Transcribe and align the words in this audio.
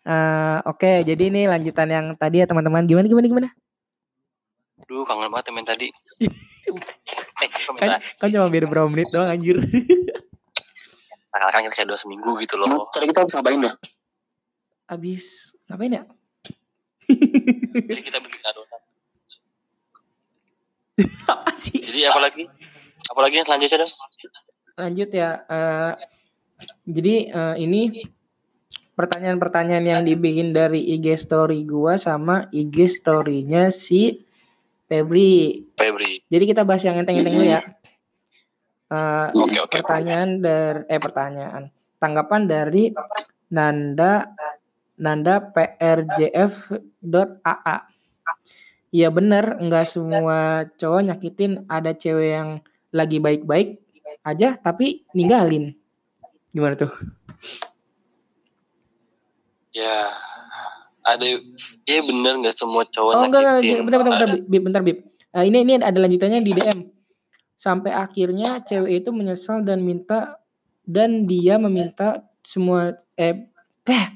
Eh, 0.00 0.58
Oke, 0.64 1.04
jadi 1.04 1.28
ini 1.28 1.44
lanjutan 1.44 1.88
yang 1.92 2.06
tadi 2.16 2.40
ya 2.40 2.46
teman-teman. 2.48 2.88
Gimana 2.88 3.06
gimana 3.06 3.26
gimana? 3.28 3.48
Duh, 4.88 5.04
kangen 5.04 5.28
banget 5.28 5.46
temen 5.52 5.64
tadi. 5.64 5.86
eh, 7.40 7.48
Kan, 7.78 8.00
kan 8.18 8.28
cuma 8.28 8.50
beda 8.50 8.66
berapa 8.66 8.88
menit 8.90 9.08
doang 9.12 9.30
anjir. 9.30 9.56
kan 11.30 11.62
kayak 11.70 11.86
dua 11.88 11.98
seminggu 11.98 12.36
gitu 12.42 12.58
loh. 12.58 12.90
tadi 12.90 13.08
kita 13.08 13.22
harus 13.24 13.32
ngapain 13.38 13.60
dah? 13.62 13.74
Abis 14.90 15.54
ngapain 15.70 15.94
ya? 15.94 16.02
Jadi 17.06 18.02
kita 18.02 18.18
bikin 18.18 18.42
adonan. 18.44 18.80
Apa 21.32 21.50
sih? 21.56 21.80
Jadi 21.80 22.04
apa 22.04 22.20
lagi? 22.20 22.44
Apa 23.08 23.20
lagi 23.24 23.34
yang 23.40 23.46
selanjutnya 23.48 23.78
dong? 23.82 23.92
Lanjut 24.76 25.08
ya. 25.10 25.30
eh, 25.48 25.92
jadi 26.84 27.14
eh, 27.32 27.54
ini 27.64 27.80
pertanyaan-pertanyaan 29.00 29.86
yang 29.88 30.04
dibikin 30.04 30.52
dari 30.52 30.84
IG 30.92 31.16
story 31.16 31.64
gua 31.64 31.96
sama 31.96 32.52
IG 32.52 32.92
story-nya 32.92 33.72
si 33.72 34.20
Febri. 34.84 35.64
Febri. 35.72 36.20
Jadi 36.28 36.44
kita 36.44 36.68
bahas 36.68 36.84
yang 36.84 37.00
enteng-enteng 37.00 37.40
dulu 37.40 37.48
ya. 37.48 37.64
Eh, 38.90 39.28
Oke, 39.38 39.56
oke. 39.56 39.80
pertanyaan 39.80 40.42
dari 40.42 40.82
eh 40.90 40.98
pertanyaan 40.98 41.70
tanggapan 42.02 42.42
dari 42.50 42.90
Nanda 43.54 44.34
Nanda 45.00 45.40
PRJF.AA. 45.54 46.76
Iya 48.90 49.08
bener, 49.14 49.62
nggak 49.62 49.86
semua 49.86 50.66
cowok 50.74 51.00
nyakitin. 51.06 51.64
Ada 51.70 51.94
cewek 51.94 52.28
yang 52.34 52.58
lagi 52.90 53.22
baik-baik 53.22 53.78
aja 54.26 54.58
tapi 54.58 55.06
ninggalin. 55.14 55.72
Gimana 56.50 56.74
tuh? 56.74 56.90
Ya, 59.80 59.98
ada 61.08 61.24
iya 61.88 62.00
bener 62.04 62.44
nggak 62.44 62.56
semua 62.56 62.84
cowok 62.84 63.12
Oh 63.16 63.24
enggak, 63.24 63.64
enggak, 63.64 63.80
bentar, 63.80 63.98
bentar, 64.04 64.12
bentar. 64.12 64.28
Bib, 64.44 64.62
bentar, 64.62 64.82
Bib. 64.84 64.98
Eh, 65.32 65.44
ini 65.48 65.64
ini 65.64 65.72
ada 65.80 65.96
lanjutannya 65.96 66.44
di 66.44 66.52
DM. 66.52 66.78
Sampai 67.56 67.92
akhirnya 67.96 68.60
cewek 68.60 69.04
itu 69.04 69.10
menyesal 69.12 69.64
dan 69.64 69.80
minta 69.80 70.36
dan 70.84 71.24
dia 71.24 71.56
meminta 71.56 72.24
semua 72.44 72.98
eh 73.16 73.48
eh 73.88 74.06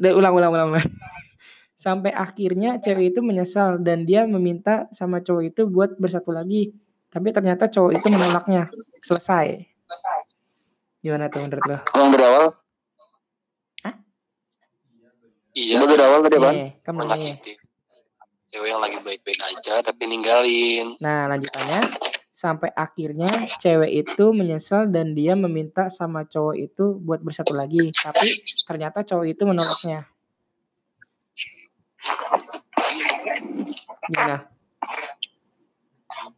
Udah, 0.00 0.12
ulang 0.12 0.34
ulang 0.36 0.52
ulang. 0.52 0.68
ulang. 0.76 0.86
Sampai 1.84 2.12
akhirnya 2.12 2.76
cewek 2.76 3.16
itu 3.16 3.20
menyesal 3.24 3.80
dan 3.80 4.04
dia 4.04 4.28
meminta 4.28 4.84
sama 4.92 5.24
cowok 5.24 5.42
itu 5.48 5.62
buat 5.64 5.96
bersatu 5.96 6.28
lagi. 6.28 6.76
Tapi 7.08 7.32
ternyata 7.32 7.72
cowok 7.72 7.96
itu 7.96 8.06
menolaknya. 8.12 8.68
Selesai. 9.08 9.64
Gimana 11.00 11.32
tuh 11.32 11.40
menurut 11.40 11.64
lo? 11.64 11.78
Yang 11.96 12.10
berawal, 12.12 12.46
Iya, 15.50 15.82
yang 15.82 15.90
berawal 15.90 16.20
tadi 16.22 16.38
kan 16.38 16.54
nih. 16.54 16.70
nyakitin. 16.86 17.58
Cewek 18.50 18.68
yang 18.70 18.82
lagi 18.82 18.98
baik-baik 19.02 19.40
aja 19.46 19.74
tapi 19.82 20.02
ninggalin. 20.10 20.98
Nah, 20.98 21.30
lanjutannya 21.30 21.86
sampai 22.34 22.72
akhirnya 22.72 23.28
cewek 23.60 24.06
itu 24.06 24.24
menyesal 24.34 24.88
dan 24.88 25.12
dia 25.12 25.36
meminta 25.36 25.92
sama 25.92 26.26
cowok 26.26 26.56
itu 26.58 26.98
buat 26.98 27.22
bersatu 27.22 27.54
lagi. 27.54 27.94
Tapi 27.94 28.28
ternyata 28.66 29.06
cowok 29.06 29.26
itu 29.26 29.42
menolaknya. 29.46 30.08
Gimana? 34.10 34.50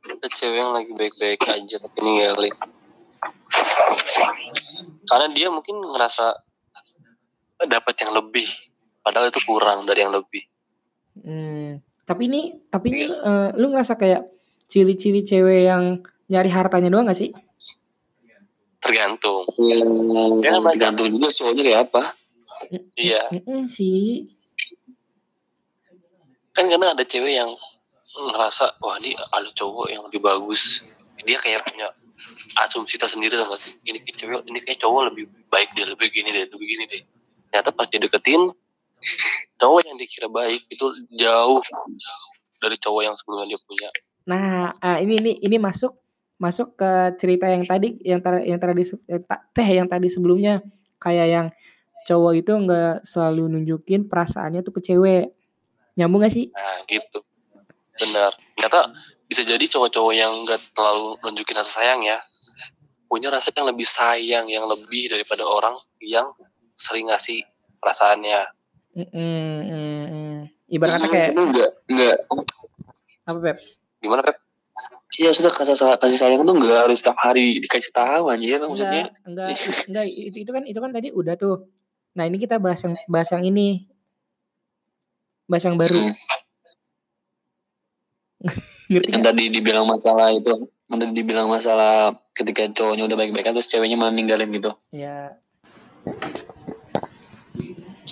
Ada 0.02 0.28
cewek 0.36 0.58
yang 0.58 0.72
lagi 0.76 0.92
baik-baik 0.92 1.40
aja 1.48 1.76
tapi 1.80 1.98
ninggalin. 2.04 2.54
Karena 5.08 5.26
dia 5.32 5.48
mungkin 5.48 5.80
ngerasa 5.80 6.34
dapat 7.66 7.94
yang 8.02 8.12
lebih, 8.18 8.48
padahal 9.02 9.28
itu 9.28 9.42
kurang 9.44 9.84
dari 9.84 10.00
yang 10.06 10.14
lebih. 10.14 10.42
Hmm, 11.18 11.82
tapi 12.08 12.30
ini 12.30 12.42
tapi 12.72 12.86
ini 12.88 13.04
eh, 13.10 13.48
lu 13.58 13.68
ngerasa 13.68 14.00
kayak 14.00 14.26
ciri-ciri 14.70 15.20
cewek 15.26 15.68
yang 15.68 16.00
nyari 16.32 16.48
hartanya 16.48 16.88
doang 16.88 17.04
gak 17.10 17.20
sih? 17.20 17.30
Tergantung. 18.80 19.44
Yang 19.60 19.86
Jangan 20.40 20.60
banyak. 20.64 20.72
tergantung 20.74 21.08
juga 21.12 21.28
cowoknya 21.28 21.62
kayak 21.62 21.80
apa. 21.92 22.02
Iya, 22.96 23.22
sih. 23.68 24.22
kan 26.52 26.68
kadang 26.68 26.92
ada 26.92 27.04
cewek 27.08 27.32
yang 27.32 27.48
ngerasa 28.12 28.76
wah 28.84 29.00
ini 29.00 29.16
ada 29.16 29.48
cowok 29.56 29.86
yang 29.88 30.02
lebih 30.08 30.20
bagus. 30.20 30.84
Dia 31.24 31.38
kayak 31.40 31.64
punya 31.64 31.88
asumsi 32.60 33.00
tersendiri 33.00 33.34
sama 33.38 33.56
sih. 33.56 33.72
Ini 33.84 33.98
kayak 34.04 34.16
cewek, 34.20 34.40
ini 34.48 34.58
kayak 34.60 34.78
cowok 34.82 35.12
lebih 35.12 35.24
baik 35.48 35.72
dia 35.72 35.88
lebih 35.88 36.08
gini 36.12 36.28
deh, 36.32 36.44
lebih 36.48 36.66
gini 36.66 36.84
deh. 36.92 37.02
Ternyata 37.48 37.70
pas 37.72 37.88
dideketin, 37.88 38.52
cowok 39.58 39.80
yang 39.86 39.96
dikira 39.98 40.28
baik 40.30 40.62
itu 40.70 40.86
jauh 41.14 41.62
dari 42.62 42.76
cowok 42.78 43.02
yang 43.02 43.14
sebelumnya 43.18 43.54
dia 43.54 43.60
punya. 43.66 43.88
Nah, 44.26 44.74
ah, 44.78 44.98
ini 45.02 45.18
ini 45.18 45.32
ini 45.42 45.56
masuk 45.58 45.98
masuk 46.38 46.74
ke 46.74 46.90
cerita 47.22 47.46
yang 47.46 47.62
tadi 47.62 47.98
yang 48.02 48.18
tar, 48.18 48.42
yang 48.42 48.58
tadi 48.58 48.82
eh, 49.10 49.22
teh 49.54 49.68
yang 49.68 49.86
tadi 49.86 50.10
sebelumnya 50.10 50.62
kayak 50.98 51.28
yang 51.30 51.46
cowok 52.06 52.32
itu 52.38 52.52
nggak 52.54 53.06
selalu 53.06 53.46
nunjukin 53.46 54.10
perasaannya 54.10 54.62
tuh 54.66 54.74
ke 54.74 54.80
cewek. 54.82 55.34
Nyambung 55.92 56.24
gak 56.24 56.32
sih? 56.32 56.48
Nah 56.48 56.88
gitu, 56.88 57.20
benar. 58.00 58.32
Ternyata 58.56 58.96
bisa 59.28 59.44
jadi 59.44 59.60
cowok-cowok 59.60 60.14
yang 60.16 60.32
nggak 60.48 60.72
terlalu 60.72 61.20
nunjukin 61.20 61.56
rasa 61.60 61.84
sayang 61.84 62.00
ya, 62.00 62.16
punya 63.12 63.28
rasa 63.28 63.52
yang 63.52 63.68
lebih 63.68 63.84
sayang, 63.84 64.48
yang 64.48 64.64
lebih 64.64 65.12
daripada 65.12 65.44
orang 65.44 65.76
yang 66.00 66.32
sering 66.72 67.12
ngasih 67.12 67.44
perasaannya. 67.78 68.61
Mm-mm, 68.92 69.56
mm-mm. 69.72 70.32
Ibarat 70.68 71.00
kata 71.00 71.04
Emang 71.04 71.12
kayak 71.12 71.28
itu 71.32 71.42
enggak 71.48 71.70
enggak 71.88 72.16
apa 73.24 73.38
Pep? 73.40 73.56
Gimana 74.04 74.20
Pep? 74.20 74.36
Iya, 75.20 75.28
maksudnya 75.32 75.52
kasih 75.52 75.76
kasih 76.00 76.18
sayang 76.18 76.42
tuh 76.48 76.56
enggak 76.56 76.88
harus 76.88 77.00
setiap 77.00 77.16
hari 77.20 77.60
dikasih 77.60 77.92
tahu 77.92 78.32
anjir 78.32 78.60
maksudnya. 78.60 79.12
Enggak, 79.24 79.52
enggak, 79.52 79.88
enggak 79.88 80.04
itu, 80.08 80.36
itu 80.44 80.50
kan 80.52 80.64
itu 80.64 80.78
kan 80.80 80.90
tadi 80.92 81.08
udah 81.12 81.34
tuh. 81.36 81.68
Nah, 82.12 82.28
ini 82.28 82.36
kita 82.36 82.60
bahas 82.60 82.80
yang 82.84 82.96
bahas 83.08 83.28
yang 83.32 83.44
ini. 83.44 83.88
Bahas 85.48 85.64
yang 85.64 85.76
baru. 85.80 85.96
Hmm. 85.96 86.14
Ngerti 88.92 89.08
Yang 89.08 89.24
tadi 89.24 89.44
dibilang 89.48 89.86
masalah 89.88 90.28
itu, 90.36 90.68
yang 90.92 90.98
tadi 91.00 91.12
dibilang 91.16 91.48
masalah 91.48 92.12
ketika 92.36 92.68
cowoknya 92.76 93.08
udah 93.08 93.16
baik-baik 93.16 93.48
terus 93.56 93.72
ceweknya 93.72 93.96
malah 93.96 94.12
ninggalin 94.12 94.52
gitu. 94.52 94.76
Ya, 94.92 95.40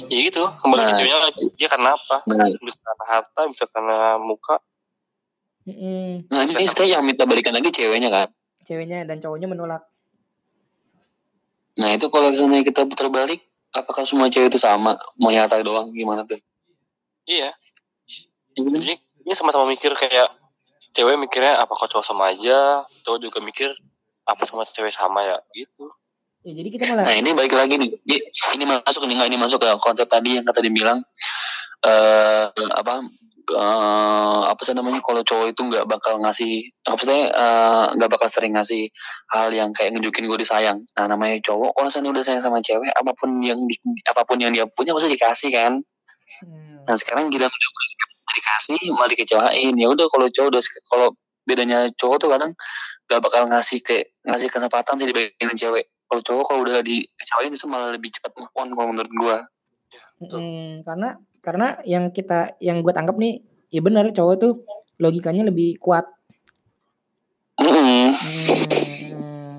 Ya 0.08 0.20
gitu, 0.24 0.42
kembali 0.62 0.80
ke 0.80 0.86
Nah. 0.86 0.96
ceweknya 0.96 1.18
lagi. 1.20 1.44
Dia 1.58 1.68
karena 1.68 1.88
apa? 1.92 2.16
Nah, 2.30 2.46
Bisa 2.56 2.78
karena 2.80 3.04
harta, 3.04 3.40
bisa 3.50 3.64
karena 3.68 3.98
muka. 4.16 4.56
mm-mm. 5.68 6.24
nah 6.32 6.40
ini 6.40 6.64
saya 6.66 6.96
yang 6.96 7.04
minta 7.04 7.28
balikan 7.28 7.52
lagi 7.52 7.68
ceweknya 7.68 8.08
kan. 8.08 8.28
ceweknya 8.64 9.02
dan 9.04 9.18
cowoknya 9.18 9.50
menolak. 9.50 9.82
Nah 11.76 11.90
itu 11.90 12.06
kalau 12.08 12.30
misalnya 12.30 12.62
kita 12.62 12.86
putar 12.86 13.10
balik, 13.10 13.42
apakah 13.74 14.06
semua 14.06 14.30
cewek 14.30 14.48
itu 14.48 14.56
sama? 14.56 14.94
Mau 15.18 15.28
nyata 15.28 15.58
doang 15.60 15.90
gimana 15.90 16.22
tuh? 16.24 16.38
Iya, 17.26 17.50
Iya 18.56 18.68
jadi 18.78 18.94
ini 19.26 19.34
sama-sama 19.34 19.66
mikir 19.66 19.90
kayak 19.94 20.32
cewek 20.92 21.18
mikirnya 21.18 21.58
apa 21.58 21.70
kok 21.74 21.90
cowok 21.90 22.04
sama 22.06 22.30
aja, 22.30 22.82
cowok 23.06 23.18
juga 23.20 23.38
mikir 23.42 23.70
apa 24.24 24.42
sama 24.46 24.62
cewek 24.62 24.94
sama 24.94 25.22
ya 25.26 25.36
gitu. 25.52 25.90
Ya, 26.40 26.56
jadi 26.56 26.68
kita 26.72 26.84
malah 26.88 27.04
Nah 27.04 27.16
ini 27.20 27.36
balik 27.36 27.52
lagi 27.52 27.76
nih, 27.76 27.92
ini, 28.56 28.64
masuk 28.64 29.04
nih 29.04 29.28
ini 29.28 29.36
masuk 29.36 29.60
ke 29.60 29.68
konsep 29.76 30.08
tadi 30.08 30.40
yang 30.40 30.44
kata 30.48 30.64
dibilang 30.64 31.04
eh 31.80 32.48
apa 32.76 33.04
eh, 33.56 34.40
apa 34.48 34.60
sih 34.64 34.72
namanya 34.72 35.00
kalau 35.04 35.20
cowok 35.24 35.52
itu 35.52 35.60
nggak 35.64 35.84
bakal 35.84 36.16
ngasih 36.20 36.64
apa 36.88 37.02
sih 37.04 37.20
eh, 37.28 37.84
nggak 37.92 38.08
bakal 38.08 38.28
sering 38.32 38.56
ngasih 38.56 38.88
hal 39.36 39.52
yang 39.52 39.72
kayak 39.76 39.92
nunjukin 39.92 40.28
gue 40.28 40.40
disayang. 40.40 40.80
Nah 40.96 41.04
namanya 41.12 41.36
cowok 41.44 41.76
kalau 41.76 41.88
misalnya 41.92 42.10
udah 42.16 42.24
sayang 42.24 42.40
sama 42.40 42.64
cewek 42.64 42.88
apa 42.88 43.12
pun 43.12 43.36
yang 43.44 43.60
di- 43.68 43.80
apa 44.08 44.24
pun 44.24 44.40
yang 44.40 44.52
dia 44.52 44.64
punya 44.64 44.96
pasti 44.96 45.12
dikasih 45.12 45.50
kan. 45.52 45.72
Hmm. 46.40 46.88
Nah 46.88 46.96
sekarang 46.96 47.28
gila 47.28 47.48
udah 47.52 47.70
dikasih 48.32 48.80
malah 48.96 49.10
dikecewain 49.12 49.74
ya 49.76 49.86
udah 49.92 50.06
kalau 50.08 50.26
cowok 50.32 50.48
udah 50.56 50.62
kalau 50.88 51.08
bedanya 51.44 51.88
cowok 52.00 52.16
tuh 52.16 52.28
kadang 52.32 52.52
gak 53.10 53.20
bakal 53.20 53.42
ngasih 53.50 53.82
kayak 53.84 54.14
ngasih 54.22 54.48
kesempatan 54.48 54.94
sih 54.96 55.06
dibandingin 55.10 55.58
cewek 55.58 55.84
kalau 56.10 56.22
cowok 56.26 56.44
kalau 56.50 56.60
udah 56.66 56.82
dikecewain 56.82 57.54
itu 57.54 57.70
malah 57.70 57.94
lebih 57.94 58.10
cepat 58.10 58.34
move 58.34 58.54
on 58.58 58.68
kalau 58.74 58.88
menurut 58.90 59.12
gua 59.14 59.38
Mm, 60.20 60.84
karena 60.84 61.16
karena 61.40 61.66
yang 61.88 62.12
kita 62.12 62.54
yang 62.60 62.84
gue 62.84 62.92
tangkap 62.92 63.16
nih, 63.16 63.40
ya 63.72 63.80
benar 63.80 64.12
cowok 64.12 64.34
tuh 64.36 64.52
logikanya 65.00 65.48
lebih 65.48 65.80
kuat. 65.80 66.04
Mm-mm. 67.56 68.12
Hmm, 68.20 69.56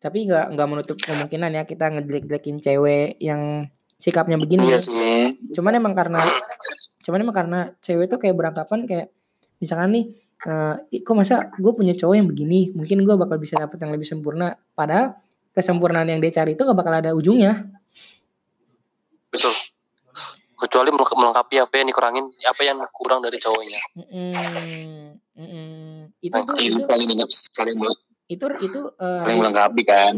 tapi 0.00 0.28
nggak 0.28 0.56
nggak 0.56 0.68
menutup 0.68 0.96
kemungkinan 1.00 1.50
ya 1.56 1.62
kita 1.64 1.92
ngejelek-jelekin 1.92 2.56
cewek 2.60 3.08
yang 3.20 3.68
sikapnya 3.96 4.36
begini. 4.36 4.68
iya 4.68 4.80
sih 4.80 5.36
Cuman 5.56 5.76
emang 5.76 5.96
karena 5.96 6.20
cuman 7.04 7.18
emang 7.24 7.36
karena 7.36 7.60
cewek 7.80 8.12
tuh 8.12 8.20
kayak 8.20 8.36
beranggapan 8.36 8.84
kayak 8.84 9.06
misalkan 9.56 9.96
nih 9.96 10.04
eh, 10.44 10.74
"Ih, 10.92 11.00
kok 11.00 11.16
masa 11.16 11.48
gue 11.56 11.72
punya 11.72 11.96
cowok 11.96 12.14
yang 12.20 12.28
begini 12.28 12.76
mungkin 12.76 13.00
gue 13.08 13.16
bakal 13.16 13.40
bisa 13.40 13.56
dapet 13.56 13.80
yang 13.80 13.92
lebih 13.96 14.04
sempurna 14.04 14.52
padahal 14.76 15.16
kesempurnaan 15.56 16.04
yang 16.04 16.20
dia 16.20 16.28
cari 16.36 16.52
itu 16.52 16.60
gak 16.60 16.76
bakal 16.76 16.92
ada 16.92 17.16
ujungnya 17.16 17.56
Betul. 19.32 19.52
kecuali 20.56 20.88
meleng- 20.92 21.16
melengkapi 21.16 21.60
apa 21.60 21.74
yang 21.80 21.86
dikurangin 21.88 22.24
apa 22.44 22.62
yang 22.64 22.76
kurang 22.96 23.20
dari 23.24 23.36
cowoknya 23.40 23.80
Mm-mm. 24.00 25.16
Mm-mm. 25.36 25.72
Itu 26.20 26.36
tuh 26.44 26.56
Saling 26.56 26.68
itu 26.68 26.80
saling 26.84 27.08
saling 27.52 27.76
itu 28.26 28.44
itu 28.64 28.80
eh, 28.98 29.18
saling 29.20 29.38
melengkapi 29.40 29.82
kan. 29.86 30.14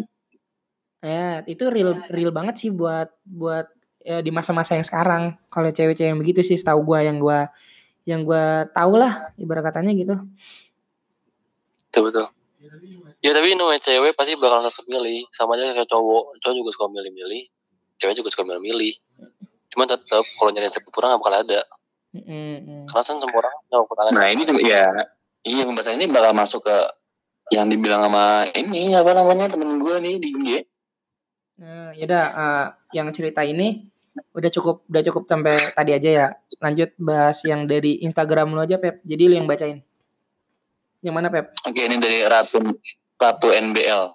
ya 0.98 1.46
itu 1.46 1.62
real 1.70 1.94
real 2.10 2.34
banget 2.34 2.58
sih 2.58 2.70
buat 2.74 3.06
buat 3.22 3.70
ya, 4.02 4.18
di 4.18 4.34
masa-masa 4.34 4.74
yang 4.74 4.86
sekarang 4.86 5.38
kalau 5.46 5.70
cewek-cewek 5.70 6.10
yang 6.10 6.18
begitu 6.18 6.42
sih 6.42 6.58
setahu 6.58 6.82
gua 6.82 7.06
yang 7.06 7.22
gua 7.22 7.50
yang 8.02 8.26
gua 8.26 8.66
tahu 8.74 8.98
lah 8.98 9.30
ibarat 9.38 9.70
katanya 9.70 9.94
gitu. 9.94 10.14
betul 11.90 12.02
betul 12.10 12.26
ya 13.18 13.30
tapi 13.32 13.54
namanya 13.54 13.82
cewek 13.82 14.14
pasti 14.14 14.38
bakal 14.38 14.62
tetap 14.62 14.86
milih 14.86 15.26
sama 15.30 15.58
aja 15.58 15.74
kayak 15.74 15.90
cowok 15.90 16.38
cowok 16.38 16.54
juga 16.54 16.70
suka 16.70 16.86
milih-milih 16.88 17.42
cewek 17.98 18.14
juga 18.14 18.28
suka 18.30 18.44
milih-milih 18.44 18.94
cuman 19.68 19.86
tetap 19.86 20.24
kalau 20.38 20.50
nyari 20.50 20.66
yang 20.66 20.74
sempurna 20.74 21.06
nggak 21.10 21.20
bakal 21.20 21.34
ada 21.34 21.60
Mm-mm. 22.08 22.86
karena 22.88 23.02
kan 23.04 23.16
semua 23.18 23.38
orang 23.38 23.54
punya 23.60 23.76
kekurangan 23.82 24.12
Nah 24.14 24.26
ini 24.30 24.42
sebe- 24.42 24.64
ya 24.64 24.86
iya 25.42 25.62
pembahasan 25.62 25.98
ini 25.98 26.06
bakal 26.08 26.32
masuk 26.32 26.62
ke 26.64 26.76
yang 27.48 27.66
dibilang 27.66 28.04
sama 28.04 28.44
ini 28.52 28.92
apa 28.92 29.12
namanya 29.12 29.48
temen 29.48 29.80
gue 29.80 29.94
nih 29.98 30.14
di 30.20 30.28
IG. 30.30 30.48
Nah, 31.58 31.90
yaudah 31.96 32.24
eh, 32.28 32.66
yang 32.92 33.08
cerita 33.08 33.40
ini 33.40 33.88
udah 34.30 34.50
cukup 34.52 34.84
udah 34.84 35.02
cukup 35.02 35.24
sampai 35.24 35.56
tadi 35.72 35.96
aja 35.96 36.10
ya. 36.12 36.26
Lanjut 36.60 36.92
bahas 37.00 37.40
yang 37.42 37.64
dari 37.64 38.04
Instagram 38.04 38.52
lu 38.52 38.60
aja 38.60 38.76
Pep. 38.76 39.00
Jadi 39.00 39.22
lu 39.26 39.34
yang 39.40 39.48
bacain. 39.48 39.80
Yang 41.00 41.14
mana 41.16 41.32
Pep? 41.32 41.56
Oke 41.64 41.88
ini 41.88 41.96
dari 41.96 42.20
Ratu 42.20 42.60
Ratu 43.18 43.50
NBL. 43.50 44.14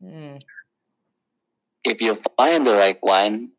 Hmm. 0.00 0.38
If 1.82 1.98
you 1.98 2.14
find 2.38 2.62
the 2.62 2.78
right 2.78 3.00
one, 3.02 3.52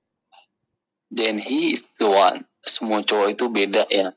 then 1.11 1.37
he 1.37 1.75
is 1.75 1.99
the 1.99 2.07
one. 2.07 2.47
Semua 2.63 3.03
cowok 3.03 3.35
itu 3.35 3.45
beda 3.51 3.83
ya. 3.91 4.15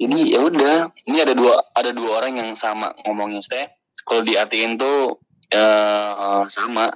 Ini 0.00 0.32
ya 0.32 0.40
udah, 0.48 0.88
ini 1.04 1.20
ada 1.20 1.36
dua 1.36 1.60
ada 1.76 1.92
dua 1.92 2.24
orang 2.24 2.40
yang 2.40 2.50
sama 2.56 2.96
ngomongnya 3.04 3.44
teh. 3.44 3.68
Kalau 4.00 4.24
diartiin 4.24 4.80
tuh 4.80 5.20
eh 5.52 6.42
sama 6.48 6.88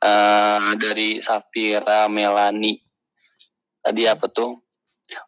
eh 0.00 0.72
dari 0.80 1.20
Safira 1.20 2.08
Melani. 2.08 2.80
Tadi 3.84 4.02
apa 4.08 4.24
tuh? 4.32 4.56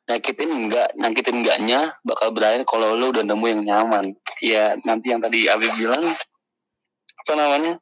Nyakitin 0.08 0.50
enggak, 0.50 0.90
nyakitin 0.98 1.44
enggaknya 1.44 1.94
bakal 2.02 2.34
berakhir 2.34 2.66
kalau 2.66 2.98
lo 2.98 3.12
udah 3.12 3.22
nemu 3.22 3.44
yang 3.46 3.62
nyaman. 3.62 4.16
Ya 4.40 4.74
nanti 4.88 5.12
yang 5.12 5.20
tadi 5.22 5.46
Abi 5.46 5.68
bilang 5.76 6.02
apa 7.28 7.36
namanya? 7.36 7.76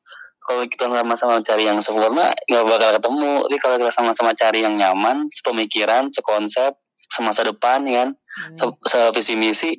kalau 0.46 0.62
kita 0.62 0.86
sama-sama 0.86 1.42
cari 1.42 1.66
yang 1.66 1.78
sempurna 1.82 2.30
nggak 2.46 2.64
bakal 2.70 2.90
ketemu 2.94 3.32
tapi 3.50 3.58
kalau 3.58 3.76
kita 3.82 3.92
sama-sama 3.92 4.30
cari 4.30 4.62
yang 4.62 4.78
nyaman 4.78 5.26
sepemikiran 5.26 6.06
sekonsep 6.14 6.78
semasa 7.10 7.42
depan 7.42 7.82
ya 7.86 8.06
kan 8.06 8.10
Hmm. 8.36 8.52
se 8.52 8.64
sevisi 8.92 9.32
misi 9.32 9.70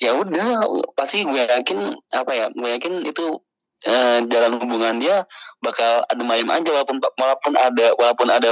ya 0.00 0.16
udah 0.16 0.64
pasti 0.96 1.20
gue 1.28 1.44
yakin 1.44 1.92
apa 2.16 2.32
ya 2.32 2.46
gue 2.48 2.68
yakin 2.72 3.04
itu 3.04 3.36
eh, 3.84 4.24
dalam 4.24 4.56
hubungan 4.56 4.96
dia 4.96 5.28
bakal 5.60 6.00
adem 6.08 6.24
ayem 6.32 6.48
aja 6.48 6.72
walaupun 6.72 6.96
walaupun 7.20 7.52
ada 7.60 7.92
walaupun 8.00 8.32
ada 8.32 8.48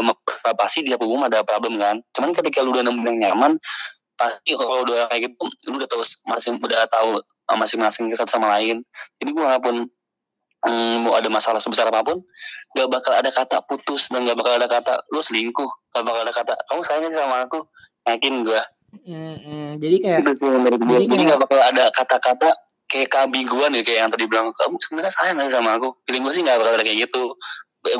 pasti 0.60 0.84
dia 0.84 1.00
hubungan 1.00 1.32
ada 1.32 1.40
problem 1.40 1.80
kan 1.80 2.04
cuman 2.12 2.36
ketika 2.36 2.60
lu 2.60 2.76
udah 2.76 2.84
nemu 2.84 3.00
yang 3.00 3.32
nyaman 3.32 3.56
pasti 4.20 4.52
kalau 4.52 4.84
udah 4.84 5.08
kayak 5.08 5.32
gitu 5.32 5.72
lu 5.72 5.80
udah 5.80 5.88
tahu 5.88 6.04
masing 6.28 6.60
udah 6.60 6.84
tahu 6.84 7.16
eh, 7.24 7.56
masing-masing 7.56 8.12
satu 8.12 8.36
sama 8.36 8.60
lain 8.60 8.84
jadi 9.16 9.30
gue 9.32 9.40
walaupun 9.40 9.88
mm, 10.62 11.06
mau 11.06 11.16
ada 11.16 11.28
masalah 11.28 11.58
sebesar 11.58 11.88
apa 11.88 12.02
pun 12.02 12.20
gak 12.72 12.88
bakal 12.88 13.12
ada 13.12 13.28
kata 13.28 13.64
putus 13.64 14.08
dan 14.08 14.24
gak 14.24 14.36
bakal 14.36 14.56
ada 14.56 14.66
kata 14.66 15.00
lu 15.10 15.20
selingkuh. 15.20 15.68
Gak 15.90 16.04
bakal 16.06 16.22
ada 16.22 16.32
kata 16.32 16.54
kamu 16.66 16.80
sayangnya 16.82 17.10
sama 17.14 17.44
aku 17.44 17.64
yakin 18.06 18.42
gue 18.42 18.62
Hmm, 18.90 19.38
hmm. 19.38 19.68
Jadi 19.78 19.96
kayak 20.02 20.26
itu 20.26 20.32
sih 20.34 20.50
menurut 20.50 20.82
gue 20.82 20.96
Jadi 20.98 21.06
jadi 21.06 21.22
kayak- 21.22 21.30
gak 21.30 21.40
bakal 21.46 21.60
ada 21.62 21.84
kata-kata 21.94 22.48
kayak 22.90 23.06
kabiguan 23.06 23.70
ya 23.70 23.86
kayak 23.86 23.98
yang 24.02 24.10
tadi 24.10 24.26
bilang 24.26 24.50
kamu 24.50 24.74
sebenarnya 24.82 25.12
sayang 25.14 25.38
gak 25.38 25.54
sama 25.54 25.78
aku? 25.78 25.94
Feeling 26.02 26.26
gue 26.26 26.34
sih 26.34 26.42
gak 26.42 26.58
bakal 26.58 26.74
ada 26.74 26.82
kayak 26.82 27.06
gitu. 27.06 27.38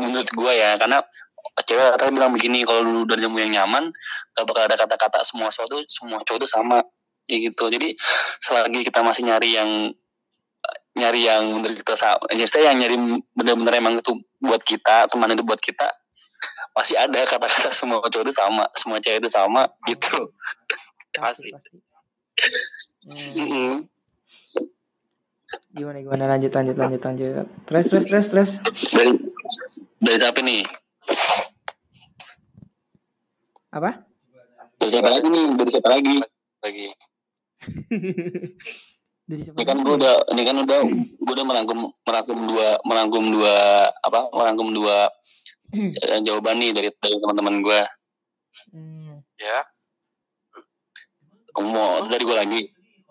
Menurut 0.02 0.26
gue 0.26 0.52
ya 0.52 0.74
karena 0.76 0.98
cewek 1.62 1.94
katanya 1.94 2.12
bilang 2.18 2.30
begini 2.34 2.66
kalau 2.66 2.82
lu 2.82 3.06
udah 3.06 3.16
nemu 3.16 3.38
yang 3.38 3.52
nyaman 3.62 3.94
gak 4.34 4.44
bakal 4.50 4.66
ada 4.66 4.74
kata-kata 4.74 5.22
semua 5.22 5.46
sesuatu 5.54 5.78
semua 5.86 6.18
cowok 6.26 6.42
itu 6.42 6.48
sama. 6.50 6.82
Kayak 7.22 7.54
gitu. 7.54 7.64
Jadi 7.70 7.88
selagi 8.42 8.80
kita 8.82 9.06
masih 9.06 9.30
nyari 9.30 9.50
yang 9.54 9.70
nyari 11.00 11.26
yang 11.26 11.43
bener 11.61 11.73
kita 11.75 11.97
sama 11.97 12.23
jadi 12.29 12.70
yang 12.70 12.76
nyari 12.76 12.97
bener-bener 13.32 13.75
emang 13.81 13.94
itu 13.99 14.12
buat 14.44 14.61
kita 14.61 15.08
teman 15.08 15.32
itu 15.32 15.43
buat 15.43 15.58
kita 15.58 15.88
pasti 16.76 16.94
ada 16.94 17.25
kata-kata 17.26 17.73
semua 17.79 18.05
cowok 18.05 18.25
itu 18.29 18.35
sama 18.37 18.64
semua 18.76 19.00
cewek 19.00 19.25
itu 19.25 19.31
sama 19.32 19.67
gitu 19.88 20.29
pasti 21.17 21.50
Pasti. 21.50 21.76
Hmm. 23.11 23.69
Mm. 23.69 23.76
Gimana 25.75 25.99
gimana 26.00 26.25
lanjut 26.31 26.52
lanjut 26.55 26.76
lanjut 26.79 27.03
lanjut. 27.03 27.46
Terus 27.67 27.85
terus 27.91 28.05
terus 28.06 28.26
terus. 28.31 28.50
dari 28.94 29.12
dari 29.99 30.17
siapa 30.17 30.41
nih 30.41 30.62
Apa? 33.75 33.91
dari 34.81 34.91
siapa 34.91 35.11
lagi 35.12 35.29
nih 35.29 35.46
dari 35.58 35.70
siapa 35.70 35.88
lagi 35.93 36.14
lagi 36.64 36.87
Dari 39.31 39.47
siapa? 39.47 39.56
ini 39.62 39.65
kan 39.65 39.79
gue 39.87 39.94
udah 39.94 40.15
ini 40.35 40.43
kan 40.43 40.56
udah 40.59 40.81
gue 40.91 41.32
udah 41.38 41.47
merangkum 41.47 41.79
merangkum 42.03 42.38
dua 42.50 42.69
merangkum 42.82 43.25
dua 43.31 43.87
apa 44.03 44.27
merangkum 44.35 44.75
dua 44.75 45.06
eh, 45.71 46.19
jawaban 46.27 46.59
nih 46.59 46.75
dari 46.75 46.88
dari 46.99 47.17
teman-teman 47.23 47.62
gue 47.62 47.81
Hmm. 48.71 49.11
ya. 49.35 49.67
Mau 51.59 52.06
dari 52.06 52.23
gue 52.23 52.37
lagi. 52.38 52.62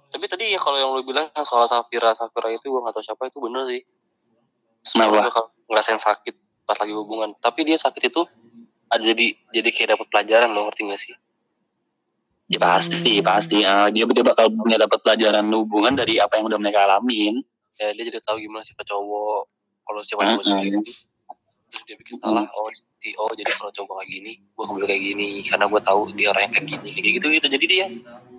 Tapi 0.08 0.26
tadi 0.32 0.56
ya 0.56 0.60
kalau 0.62 0.78
yang 0.80 0.92
lu 0.96 1.04
bilang 1.04 1.28
yang 1.36 1.44
soal 1.44 1.68
Safira 1.68 2.16
Safira 2.16 2.48
itu 2.48 2.72
gue 2.72 2.80
gak 2.80 2.96
tahu 2.96 3.04
siapa 3.04 3.28
itu 3.28 3.44
bener 3.44 3.68
sih. 3.68 3.84
Kenapa? 4.96 5.28
Bakal 5.28 5.44
ngerasain 5.68 6.00
sakit 6.00 6.36
pas 6.64 6.80
lagi 6.80 6.96
hubungan. 6.96 7.36
Tapi 7.44 7.68
dia 7.68 7.76
sakit 7.76 8.08
itu 8.08 8.24
ada 8.90 9.04
jadi 9.04 9.38
jadi 9.54 9.70
kayak 9.70 9.90
dapat 9.98 10.08
pelajaran 10.10 10.50
lo 10.50 10.66
ngerti 10.68 10.82
gak 10.90 11.02
sih 11.02 11.14
ya 12.50 12.58
pasti 12.58 13.22
Hmm. 13.22 13.26
pasti. 13.26 13.58
Ah, 13.62 13.88
dia 13.94 14.04
dia 14.10 14.26
bakal 14.26 14.50
punya 14.50 14.82
dapat 14.82 15.00
pelajaran 15.06 15.46
hubungan 15.54 15.94
dari 15.94 16.18
apa 16.18 16.42
yang 16.42 16.50
udah 16.50 16.60
mereka 16.60 16.90
alamin. 16.90 17.40
Ya 17.78 17.94
dia 17.94 18.10
jadi 18.10 18.20
tahu 18.26 18.42
gimana 18.42 18.66
sifat 18.66 18.90
cowok. 18.90 19.42
Kalau 19.86 20.02
siapa 20.02 20.22
cowok 20.26 20.44
kayak 20.44 20.66
gini 20.66 20.92
terus 21.70 21.86
dia 21.86 21.96
bikin 22.02 22.18
salah 22.18 22.42
oh 22.50 22.66
di, 22.98 23.14
oh 23.22 23.30
jadi 23.38 23.46
kalau 23.54 23.70
cowok 23.70 24.02
kayak 24.02 24.10
gini 24.10 24.32
gue 24.42 24.64
kembali 24.66 24.86
kayak 24.90 25.04
gini 25.06 25.30
karena 25.46 25.70
gue 25.70 25.82
tahu 25.86 26.02
dia 26.18 26.28
orang 26.34 26.50
yang 26.50 26.54
kayak 26.58 26.66
gini 26.66 26.90
kayak 26.90 27.14
gitu 27.22 27.28
gitu. 27.30 27.48
Jadi 27.54 27.66
dia 27.70 27.86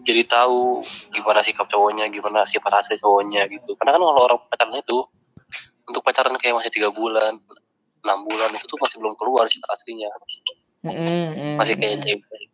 jadi 0.03 0.23
tahu 0.27 0.83
gimana 1.15 1.41
sikap 1.47 1.71
cowoknya 1.71 2.11
gimana 2.11 2.43
sifat 2.43 2.83
asli 2.83 2.99
cowoknya 2.99 3.47
gitu. 3.47 3.79
Karena 3.79 3.95
kan 3.95 4.03
kalau 4.03 4.23
orang 4.27 4.41
pacaran 4.51 4.75
itu 4.83 4.99
untuk 5.87 6.03
pacaran 6.03 6.35
kayak 6.43 6.59
masih 6.59 6.75
tiga 6.75 6.91
bulan 6.91 7.39
enam 8.01 8.19
bulan 8.27 8.51
itu 8.57 8.67
tuh 8.67 8.79
masih 8.83 8.99
belum 8.99 9.15
keluar 9.15 9.47
sifat 9.47 9.79
aslinya. 9.79 10.11
Hmm, 10.81 10.91
hmm, 10.91 11.27
hmm, 11.37 11.55
masih 11.61 11.75
kayak 11.79 12.03
hmm. 12.03 12.50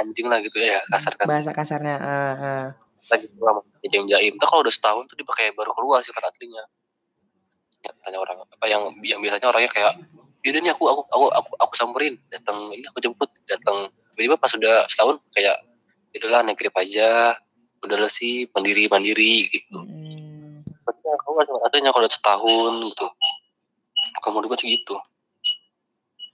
Anjing 0.00 0.26
lah 0.26 0.38
gitu 0.42 0.58
ya 0.58 0.80
kasar 0.90 1.14
kan 1.14 1.26
bahasa 1.30 1.50
kasarnya. 1.54 1.96
ah, 2.00 2.34
ah. 2.34 2.66
lagi 3.12 3.26
lama 3.38 3.62
jaim 3.86 4.06
jaim 4.10 4.34
Ntar 4.34 4.46
kalau 4.50 4.62
udah 4.66 4.74
setahun 4.74 5.06
tuh 5.06 5.14
dia 5.14 5.26
pakai 5.26 5.54
baru 5.54 5.70
keluar 5.70 6.02
sifat 6.02 6.26
aslinya 6.26 6.62
ya, 7.86 7.90
tanya 8.02 8.18
orang 8.18 8.42
apa 8.42 8.66
yang 8.66 8.82
yang 9.06 9.18
biasanya 9.22 9.46
orangnya 9.46 9.70
kayak 9.70 9.92
itu 10.42 10.58
nih 10.62 10.70
aku 10.74 10.86
aku 10.90 11.02
aku 11.10 11.26
aku, 11.30 11.50
aku 11.58 11.72
samperin 11.74 12.14
datang 12.30 12.70
ini 12.74 12.86
aku 12.90 12.98
jemput 13.02 13.30
datang 13.46 13.90
tiba-tiba 14.14 14.38
pas 14.38 14.50
udah 14.54 14.86
setahun 14.90 15.22
kayak 15.34 15.56
itulah 16.14 16.42
naik 16.42 16.58
grab 16.58 16.74
aja 16.78 17.38
udah 17.84 17.96
lah 18.06 18.10
sih 18.10 18.50
mandiri 18.50 18.90
mandiri 18.90 19.46
gitu 19.50 19.78
Hmm. 19.86 20.62
pasti 20.86 21.06
aku 21.06 21.38
artinya 21.62 21.90
kalau 21.94 22.06
udah 22.06 22.14
setahun 22.14 22.72
gitu 22.90 23.06
kamu 24.22 24.42
juga 24.46 24.56
sih 24.58 24.70
gitu 24.74 24.96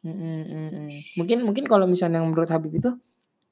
Hmm, 0.02 0.18
hmm, 0.18 0.42
hmm, 0.50 0.68
hmm. 0.74 0.88
Mungkin 1.14 1.38
mungkin 1.46 1.64
kalau 1.70 1.86
misalnya 1.86 2.18
yang 2.18 2.34
menurut 2.34 2.50
Habib 2.50 2.74
itu 2.74 2.90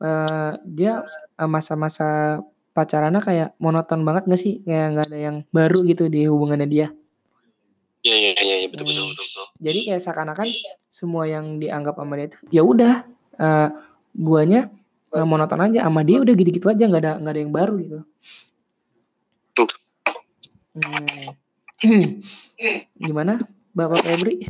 eh 0.00 0.52
dia 0.64 1.04
eh, 1.36 1.48
masa-masa 1.50 2.40
pacarannya 2.72 3.20
kayak 3.20 3.48
monoton 3.60 4.00
banget 4.02 4.24
gak 4.26 4.40
sih? 4.40 4.64
Kayak 4.64 4.86
nggak 4.96 5.06
ada 5.12 5.18
yang 5.20 5.36
baru 5.52 5.78
gitu 5.84 6.08
di 6.08 6.24
hubungannya 6.26 6.68
dia. 6.68 6.88
iya 8.00 8.16
iya 8.16 8.32
iya 8.40 8.54
iya, 8.64 8.68
betul 8.72 8.88
betul 8.88 9.04
Hmm. 9.04 9.12
betul 9.12 9.26
betul 9.28 9.46
Jadi 9.60 9.78
kayak 9.84 10.00
seakan-akan 10.00 10.48
semua 10.88 11.28
yang 11.28 11.60
dianggap 11.60 12.00
sama 12.00 12.16
dia 12.16 12.26
itu 12.32 12.38
ya 12.48 12.62
udah 12.64 12.94
eh, 13.36 13.68
guanya 14.16 14.60
eh, 15.12 15.26
monoton 15.28 15.60
aja 15.60 15.84
sama 15.84 16.00
dia 16.00 16.16
udah 16.24 16.32
gitu-gitu 16.32 16.64
aja 16.72 16.88
nggak 16.88 17.02
ada 17.04 17.12
nggak 17.20 17.34
ada 17.36 17.42
yang 17.44 17.52
baru 17.52 17.74
gitu. 17.76 17.98
Hmm. 20.80 21.36
Gimana, 23.04 23.40
Bapak 23.76 24.00
Febri? 24.00 24.48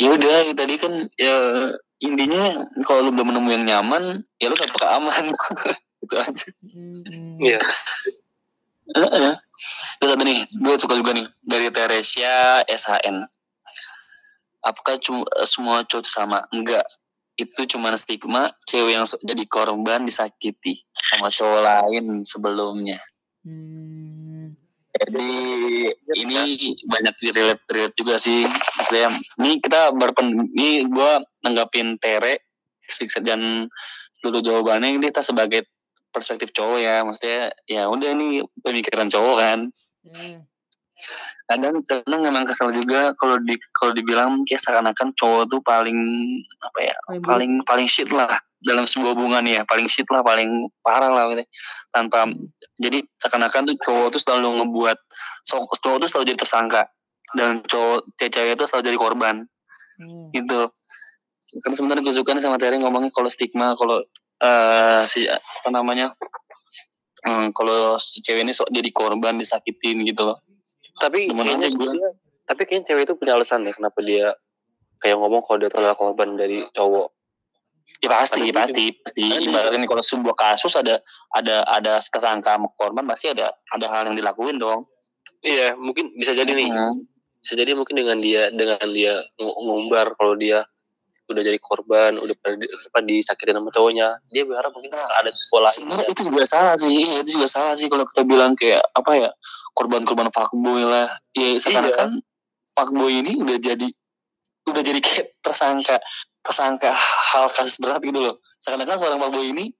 ya 0.00 0.16
udah 0.16 0.56
tadi 0.56 0.74
kan 0.80 0.92
ya 1.20 1.36
intinya 2.00 2.64
kalau 2.88 3.08
lu 3.08 3.10
belum 3.12 3.36
menemu 3.36 3.48
yang 3.60 3.64
nyaman 3.68 4.24
ya 4.40 4.48
lu 4.48 4.56
gak 4.56 4.72
bakal 4.72 4.88
aman 5.00 5.24
itu 6.04 6.14
aja 6.16 6.48
Hmm, 6.64 7.04
hmm. 7.04 7.36
iya 7.44 7.60
Heeh. 8.90 9.32
Terus 10.02 10.12
ada 10.18 10.24
nih, 10.26 10.42
gue 10.50 10.74
suka 10.74 10.98
juga 10.98 11.14
nih 11.14 11.26
dari 11.46 11.70
Teresia 11.70 12.66
SHN. 12.66 13.22
Apakah 14.66 14.98
cuma 15.00 15.24
semua 15.46 15.86
cowok 15.86 16.06
sama? 16.06 16.42
Enggak. 16.52 16.84
itu 17.40 17.64
cuma 17.64 17.88
stigma 17.96 18.52
cewek 18.68 19.00
yang 19.00 19.08
jadi 19.08 19.44
korban 19.48 20.04
disakiti 20.04 20.84
sama 20.92 21.32
cowok 21.32 21.60
lain 21.64 22.20
sebelumnya. 22.20 23.00
Hmm. 23.48 24.52
Jadi 24.92 25.30
ini 26.20 26.36
banyak 26.84 27.14
di 27.16 27.28
relate 27.32 27.64
relate 27.72 27.96
juga 27.96 28.20
sih. 28.20 28.44
Maksudnya, 28.90 29.14
ini 29.38 29.62
kita 29.62 29.94
berpen, 29.94 30.50
ini 30.50 30.82
gue 30.90 31.10
nanggapin 31.46 31.94
Tere 32.02 32.42
siksa 32.90 33.22
dan 33.22 33.70
seluruh 34.18 34.42
jawabannya 34.42 34.98
ini 34.98 35.14
kita 35.14 35.22
sebagai 35.22 35.70
perspektif 36.10 36.50
cowok 36.50 36.78
ya. 36.82 37.06
Maksudnya 37.06 37.54
ya 37.70 37.86
udah 37.86 38.10
ini 38.18 38.42
pemikiran 38.66 39.06
cowok 39.06 39.36
kan. 39.38 39.58
Hmm. 40.02 40.42
Kadang 41.46 41.86
kadang 41.86 42.18
memang 42.18 42.42
kesel 42.42 42.74
juga 42.74 43.14
kalau 43.14 43.38
di 43.38 43.54
kalau 43.78 43.94
dibilang 43.94 44.42
kayak 44.42 44.58
seakan-akan 44.58 45.14
cowok 45.14 45.46
tuh 45.46 45.62
paling 45.62 45.96
apa 46.58 46.78
ya 46.90 46.96
Paling 47.06 47.22
buruk. 47.22 47.30
paling 47.30 47.52
paling 47.62 47.86
shit 47.86 48.10
lah 48.10 48.42
dalam 48.58 48.90
sebuah 48.90 49.14
hubungan 49.14 49.46
ya 49.46 49.62
paling 49.70 49.86
shit 49.86 50.04
lah 50.10 50.20
paling 50.20 50.66
parah 50.84 51.08
lah 51.08 51.30
gitu. 51.32 51.46
tanpa 51.94 52.28
jadi 52.76 53.06
seakan-akan 53.22 53.70
tuh 53.72 53.76
cowok 53.86 54.08
tuh 54.12 54.20
selalu 54.20 54.60
ngebuat 54.60 54.98
so- 55.46 55.64
cowok 55.80 56.04
tuh 56.04 56.08
selalu 56.10 56.24
jadi 56.34 56.38
tersangka 56.44 56.82
dan 57.36 57.62
cowok 57.62 58.06
cewek 58.18 58.58
itu 58.58 58.64
selalu 58.66 58.84
jadi 58.90 58.98
korban. 58.98 59.36
Hmm. 60.00 60.32
gitu. 60.32 60.64
Kan 61.60 61.72
sebenarnya 61.76 62.00
gue 62.00 62.14
suka 62.16 62.32
nih 62.32 62.40
sama 62.40 62.56
Terry 62.56 62.80
ngomongnya 62.80 63.12
kalau 63.12 63.28
stigma 63.28 63.76
kalau 63.76 64.00
eh 64.40 65.02
si 65.04 65.28
apa 65.28 65.68
namanya 65.68 66.16
hmm, 67.28 67.52
kalau 67.52 68.00
si 68.00 68.24
cewek 68.24 68.48
ini 68.48 68.56
sok 68.56 68.72
jadi 68.72 68.88
korban 68.96 69.36
disakitin 69.36 70.00
gitu 70.08 70.24
loh. 70.32 70.40
Tapi 70.96 71.28
kayaknya 71.28 71.68
dia- 71.76 72.16
tapi 72.48 72.62
kayaknya 72.64 72.86
cewek 72.88 73.02
itu 73.04 73.14
punya 73.14 73.36
alasan 73.36 73.68
deh 73.68 73.76
kenapa 73.76 74.00
dia 74.00 74.32
kayak 75.04 75.20
ngomong 75.20 75.44
kalau 75.44 75.60
dia 75.60 75.68
adalah 75.68 75.92
korban 75.92 76.40
dari 76.40 76.64
cowok. 76.72 77.12
Ya 78.00 78.08
pasti 78.08 78.40
Ada 78.48 78.56
pasti 78.56 78.84
pasti. 79.04 79.24
Ada 79.28 79.44
ibaratnya 79.44 79.84
kalau 79.84 80.00
sebuah 80.00 80.36
kasus 80.38 80.72
ada 80.80 80.96
ada 81.36 81.60
ada 81.68 82.00
kesangka 82.00 82.56
korban 82.78 83.04
pasti 83.04 83.28
ada 83.28 83.52
ada 83.68 83.86
hal 83.90 84.08
yang 84.08 84.16
dilakuin 84.16 84.56
dong. 84.56 84.88
Iya 85.44 85.76
mungkin 85.76 86.16
bisa 86.16 86.32
jadi 86.32 86.48
nih. 86.48 86.72
Hmm. 86.72 86.94
Bisa 87.40 87.52
jadi 87.56 87.72
mungkin 87.72 87.96
dengan 87.96 88.16
dia 88.20 88.52
dengan 88.52 88.88
dia 88.92 89.24
ng- 89.40 89.58
ngumbar 89.64 90.12
kalau 90.20 90.36
dia 90.36 90.64
udah 91.30 91.46
jadi 91.46 91.58
korban 91.62 92.18
udah 92.18 92.34
apa, 92.34 93.00
disakitin 93.06 93.54
sama 93.54 93.70
cowoknya 93.70 94.18
dia 94.34 94.42
berharap 94.42 94.74
mungkin 94.74 94.90
ada 94.98 95.30
sekolah 95.30 95.70
sebenarnya 95.70 96.10
itu 96.10 96.26
juga 96.26 96.42
salah 96.42 96.74
sih 96.74 96.90
iya, 96.90 97.22
itu 97.22 97.38
juga 97.38 97.46
salah 97.46 97.78
sih 97.78 97.86
kalau 97.86 98.02
kita 98.02 98.26
bilang 98.26 98.58
kayak 98.58 98.82
apa 98.98 99.12
ya 99.14 99.30
korban-korban 99.74 100.28
fuckboy 100.34 100.82
lah. 100.84 101.08
Ya 101.32 101.56
seakan-akan 101.58 102.20
fuckboy 102.74 103.22
ini 103.22 103.38
udah 103.38 103.58
jadi 103.58 103.88
udah 104.68 104.82
jadi 104.84 105.00
kayak 105.02 105.26
tersangka 105.42 105.96
tersangka 106.44 106.92
hal 107.32 107.48
kasus 107.52 107.78
berat 107.78 108.02
gitu 108.02 108.20
loh. 108.20 108.42
Seakan-akan 108.62 108.96
seorang 108.98 109.20
fuckboy 109.22 109.46
ini 109.50 109.72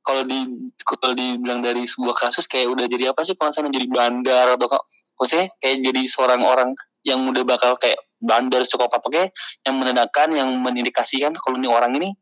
kalau 0.00 0.24
di 0.24 0.38
kalau 0.84 1.12
dibilang 1.12 1.60
dari 1.60 1.84
sebuah 1.84 2.16
kasus 2.16 2.48
kayak 2.48 2.72
udah 2.72 2.88
jadi 2.88 3.12
apa 3.12 3.20
sih 3.20 3.36
misalnya 3.36 3.74
jadi 3.74 3.88
bandar 3.90 4.46
atau 4.56 4.66
kok 4.70 4.84
maksudnya 5.20 5.52
kayak 5.60 5.84
jadi 5.84 6.02
seorang 6.08 6.40
orang 6.40 6.72
yang 7.06 7.24
udah 7.28 7.44
bakal 7.44 7.74
kayak 7.80 7.96
bandar 8.20 8.60
psikopat 8.64 9.00
oke 9.00 9.32
yang 9.64 9.74
menandakan 9.80 10.28
yang 10.36 10.48
mengindikasikan 10.60 11.32
kalau 11.32 11.56
ini 11.56 11.68
orang 11.68 11.96
ini 11.96 12.12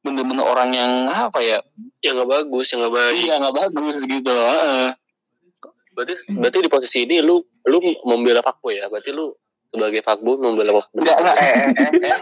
bener-bener 0.00 0.46
orang 0.46 0.70
yang 0.72 0.92
apa 1.10 1.42
ya 1.42 1.58
yang 2.00 2.14
nggak 2.16 2.30
bagus 2.30 2.70
yang 2.72 2.86
nggak 2.86 2.94
baik 2.94 3.22
Iya 3.26 3.34
nggak 3.42 3.56
bagus 3.58 3.98
gitu. 4.06 4.32
heeh. 4.32 4.88
berarti 5.96 6.14
berarti 6.36 6.58
di 6.60 6.70
posisi 6.70 6.98
ini 7.08 7.24
lu 7.24 7.40
lu 7.66 7.78
membela 8.04 8.44
fuckboy 8.44 8.76
ya 8.78 8.86
berarti 8.86 9.10
lu 9.10 9.32
sebagai 9.66 10.00
fuckboy 10.06 10.38
membela 10.38 10.78
Enggak 10.94 11.16
enggak 11.18 11.36
eh 11.36 11.52
eh 11.52 11.64
eh 11.74 11.90
eh 12.06 12.16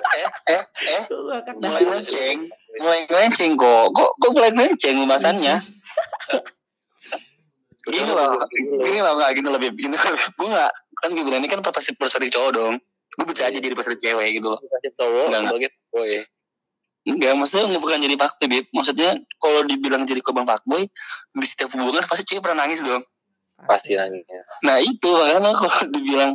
eh 0.49 0.63
eh 0.97 1.03
kan 1.45 1.55
mulai 1.61 1.85
melenceng, 1.85 2.39
mulai 2.81 3.01
melenceng 3.07 3.53
kok. 3.55 3.87
Kok 3.93 4.11
kok 4.19 4.31
mulai 4.33 4.51
melenceng 4.57 4.97
pembahasannya? 5.05 5.55
Loh, 8.15 8.39
gini 8.87 8.99
loh 9.03 9.13
nggak 9.19 9.31
gini 9.35 9.49
lebih 9.51 9.69
gini 9.75 9.97
gue 9.99 10.49
nggak 10.49 10.71
kan 11.03 11.09
gue 11.11 11.25
bilang 11.27 11.41
ini 11.43 11.51
kan 11.51 11.61
perspektif 11.61 11.99
perspektif 11.99 12.31
cowok 12.39 12.51
dong. 12.55 12.75
Gue 13.15 13.27
bisa 13.31 13.51
aja 13.51 13.59
jadi 13.59 13.75
perspektif 13.75 14.01
cewek 14.11 14.39
gitu 14.39 14.55
loh. 14.55 14.59
cowok 14.63 15.25
enggak. 15.31 15.43
sebagai 15.51 15.71
fuckboy 15.75 16.13
Enggak, 17.05 17.33
maksudnya 17.37 17.65
nggak 17.69 17.83
bukan 17.85 17.99
jadi 18.01 18.17
fuckboy, 18.17 18.47
Bib. 18.49 18.65
Maksudnya 18.73 19.11
kalau 19.37 19.61
dibilang 19.69 20.03
jadi 20.09 20.25
korban 20.25 20.49
fuckboy, 20.49 20.89
di 21.37 21.47
setiap 21.47 21.69
hubungan 21.77 22.01
pasti 22.09 22.25
cewek 22.25 22.41
pernah 22.41 22.65
nangis 22.65 22.81
dong. 22.81 23.05
pasti 23.69 23.95
nangis 23.95 24.27
Nah 24.67 24.83
itu 24.83 25.09
makanya 25.15 25.53
kalau 25.55 25.79
dibilang 25.95 26.33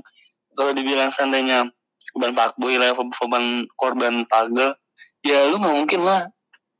kalau 0.56 0.72
dibilang 0.72 1.10
seandainya 1.12 1.68
korban 2.14 2.34
fuckboy 2.34 2.76
lah 2.78 2.94
korban 2.96 3.66
korban 3.78 4.14
pagel 4.26 4.76
ya 5.24 5.48
lu 5.52 5.62
nggak 5.62 5.76
mungkin 5.76 6.02
lah 6.04 6.26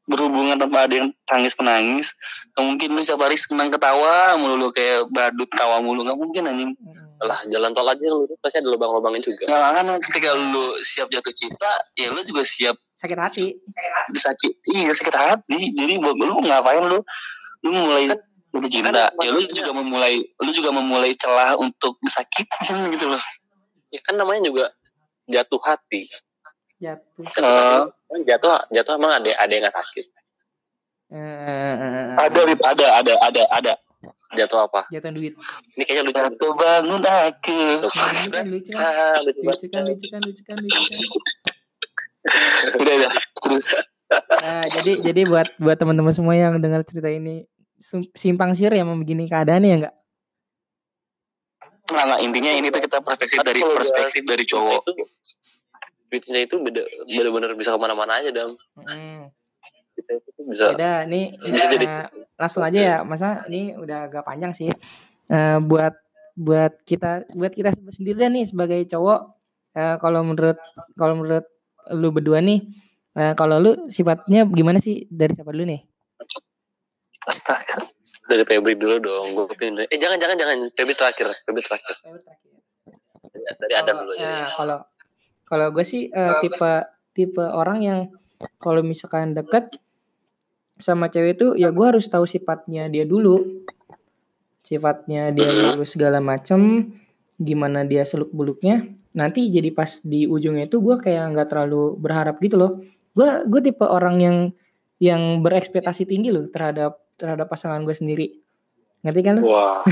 berhubungan 0.10 0.58
tanpa 0.58 0.90
ada 0.90 1.06
yang 1.06 1.10
tangis 1.30 1.54
penangis 1.54 2.18
nggak 2.58 2.66
mungkin 2.66 2.88
lu 2.98 3.02
setiap 3.06 3.30
hari 3.30 3.38
senang 3.38 3.70
ketawa 3.70 4.34
mulu 4.42 4.58
lu 4.58 4.68
kayak 4.74 5.06
badut 5.14 5.46
tawa 5.54 5.78
mulu 5.80 6.02
nggak 6.02 6.18
mungkin 6.18 6.50
anjing. 6.50 6.72
Lah 7.22 7.38
jalan 7.54 7.72
tol 7.78 7.86
aja 7.86 8.02
lu 8.02 8.26
pasti 8.42 8.58
ada 8.58 8.70
lubang-lubangnya 8.74 9.22
juga. 9.22 9.46
Nggak 9.46 9.62
makanya 9.62 9.94
ketika 10.02 10.30
lu 10.34 10.66
siap 10.82 11.08
jatuh 11.14 11.34
cinta 11.38 11.72
ya 11.94 12.10
lu 12.10 12.26
juga 12.26 12.42
siap 12.42 12.76
sakit 13.00 13.18
hati. 13.22 13.46
disakit 14.12 14.52
iya 14.74 14.90
sakit 14.90 15.16
hati. 15.16 15.60
Jadi 15.78 15.94
buat 16.02 16.18
lu 16.18 16.42
ngapain 16.42 16.84
lu? 16.90 17.00
Lu 17.62 17.70
mulai 17.70 18.10
jatuh 18.10 18.70
cinta. 18.70 19.14
Kan 19.14 19.22
ya 19.22 19.30
lu 19.30 19.46
juga 19.46 19.72
memulai 19.78 20.26
lu 20.42 20.50
juga 20.50 20.74
memulai 20.74 21.14
celah 21.14 21.54
untuk 21.62 22.02
disakitin 22.02 22.90
gitu 22.98 23.14
loh. 23.14 23.24
Ya 23.94 24.02
kan 24.02 24.18
namanya 24.18 24.50
juga 24.50 24.74
jatuh 25.30 25.62
hati 25.62 26.10
Jatuh. 26.80 27.92
Kan 27.92 28.20
jatuh 28.24 28.56
jatuh 28.72 28.94
emang 28.96 29.12
ada 29.20 29.30
ada 29.36 29.52
yang 29.52 29.64
nggak 29.68 29.76
sakit? 29.76 30.06
Eh, 31.12 32.16
ada 32.16 32.42
ada 32.48 32.88
ada 33.04 33.14
ada 33.20 33.44
ada. 33.52 33.74
Jatuh 34.32 34.64
apa? 34.64 34.88
Jatuh 34.88 35.12
duit. 35.12 35.36
ini 35.76 35.84
kayaknya 35.84 36.04
lucu. 36.08 36.20
Jatuh 36.24 36.52
bangun 36.56 37.04
aku 37.04 37.60
Lucu 37.84 38.30
kan, 38.32 38.46
lucu 38.48 38.72
kan. 38.72 38.88
Ah, 38.88 39.20
lucu 39.20 39.68
kan, 39.68 39.84
lucu 39.84 40.08
kan, 40.08 40.22
lucu 40.24 40.42
kan, 40.48 40.58
lucu 40.64 40.80
kan. 40.80 40.98
udah 42.80 42.94
udah. 42.96 43.12
Terus. 43.44 43.66
Nah, 44.10 44.64
jadi 44.66 44.92
jadi 45.12 45.22
buat 45.28 45.48
buat 45.60 45.78
teman-teman 45.78 46.16
semua 46.16 46.34
yang 46.34 46.58
dengar 46.64 46.82
cerita 46.88 47.12
ini 47.12 47.44
simpang 48.16 48.56
siur 48.56 48.72
ya 48.72 48.88
begini 48.88 49.28
keadaannya 49.28 49.70
ya 49.70 49.78
enggak? 49.84 49.96
nah, 51.90 52.06
nah, 52.06 52.18
intinya 52.22 52.54
ini 52.54 52.70
tuh 52.70 52.86
kita 52.86 53.02
perspektif 53.02 53.42
dari 53.42 53.66
perspektif 53.66 54.22
dari 54.26 54.46
cowok 54.46 54.82
itu 56.10 56.26
duitnya 56.26 56.42
itu 56.42 56.56
beda 56.58 56.82
bener-bener 57.06 57.54
bisa 57.54 57.70
ke 57.70 57.80
mana-mana 57.80 58.18
aja 58.18 58.34
dam. 58.34 58.58
Hmm. 58.76 59.30
kita 59.94 60.16
itu 60.16 60.42
bisa 60.48 60.74
Udah, 60.74 61.04
nih 61.06 61.36
Bisa 61.38 61.68
jadi- 61.70 61.86
eh, 61.86 62.08
langsung 62.34 62.64
aja 62.64 62.80
ya, 62.80 62.98
masa 63.04 63.44
ini 63.46 63.76
udah 63.76 64.08
agak 64.08 64.24
panjang 64.24 64.56
sih. 64.56 64.72
Eh, 65.28 65.58
buat 65.62 65.92
buat 66.34 66.72
kita 66.82 67.30
buat 67.36 67.52
kita 67.52 67.76
sendiri 67.92 68.32
nih 68.32 68.48
sebagai 68.48 68.80
cowok, 68.88 69.20
eh, 69.76 69.96
kalau 70.00 70.24
menurut 70.24 70.56
kalau 70.96 71.20
menurut 71.20 71.46
lu 71.92 72.10
berdua 72.10 72.40
nih, 72.40 72.64
eh, 73.14 73.36
kalau 73.36 73.60
lu 73.60 73.72
sifatnya 73.86 74.48
gimana 74.48 74.80
sih 74.80 75.04
dari 75.06 75.36
siapa 75.36 75.52
dulu 75.52 75.68
nih? 75.68 75.82
astaga. 77.28 77.78
Dari 78.26 78.42
Febri 78.42 78.74
dulu 78.74 78.98
dong 78.98 79.38
gue 79.38 79.46
pindah 79.54 79.86
eh 79.86 80.00
jangan 80.00 80.18
jangan 80.18 80.34
jangan. 80.34 80.58
Febri 80.74 80.96
terakhir 80.96 81.30
Febri 81.46 81.62
terakhir. 81.62 81.94
Dari 83.60 83.74
Adam 83.76 84.02
dulu 84.02 84.14
ya, 84.16 84.24
ya 84.24 84.38
kalau 84.56 84.80
kalau 85.50 85.74
gue 85.74 85.82
sih 85.82 86.14
eh, 86.14 86.34
tipe 86.46 86.74
tipe 87.18 87.42
orang 87.42 87.80
yang 87.82 88.00
kalau 88.62 88.86
misalkan 88.86 89.34
deket 89.34 89.82
sama 90.80 91.12
cewek 91.12 91.36
itu 91.36 91.48
ya 91.60 91.74
gue 91.76 91.86
harus 91.86 92.08
tahu 92.08 92.24
sifatnya 92.24 92.88
dia 92.88 93.04
dulu. 93.04 93.66
Sifatnya 94.64 95.34
dia 95.34 95.50
dulu 95.50 95.82
segala 95.84 96.22
macem 96.22 96.94
gimana 97.40 97.88
dia 97.88 98.04
seluk 98.04 98.36
beluknya 98.36 98.84
nanti 99.16 99.48
jadi 99.48 99.72
pas 99.72 100.04
di 100.04 100.28
ujungnya 100.28 100.68
itu 100.68 100.84
gue 100.84 101.00
kayak 101.00 101.34
nggak 101.34 101.50
terlalu 101.50 101.98
berharap 101.98 102.38
gitu 102.40 102.56
loh. 102.56 102.72
Gue 103.18 103.44
gue 103.50 103.62
tipe 103.66 103.84
orang 103.84 104.16
yang 104.22 104.38
yang 105.02 105.42
berekspektasi 105.42 106.06
tinggi 106.06 106.30
loh 106.30 106.46
terhadap 106.48 107.02
terhadap 107.18 107.50
pasangan 107.50 107.82
gue 107.84 107.96
sendiri. 107.98 108.28
Ngerti 109.04 109.22
kan 109.26 109.34
lu? 109.42 109.50
wah. 109.50 109.84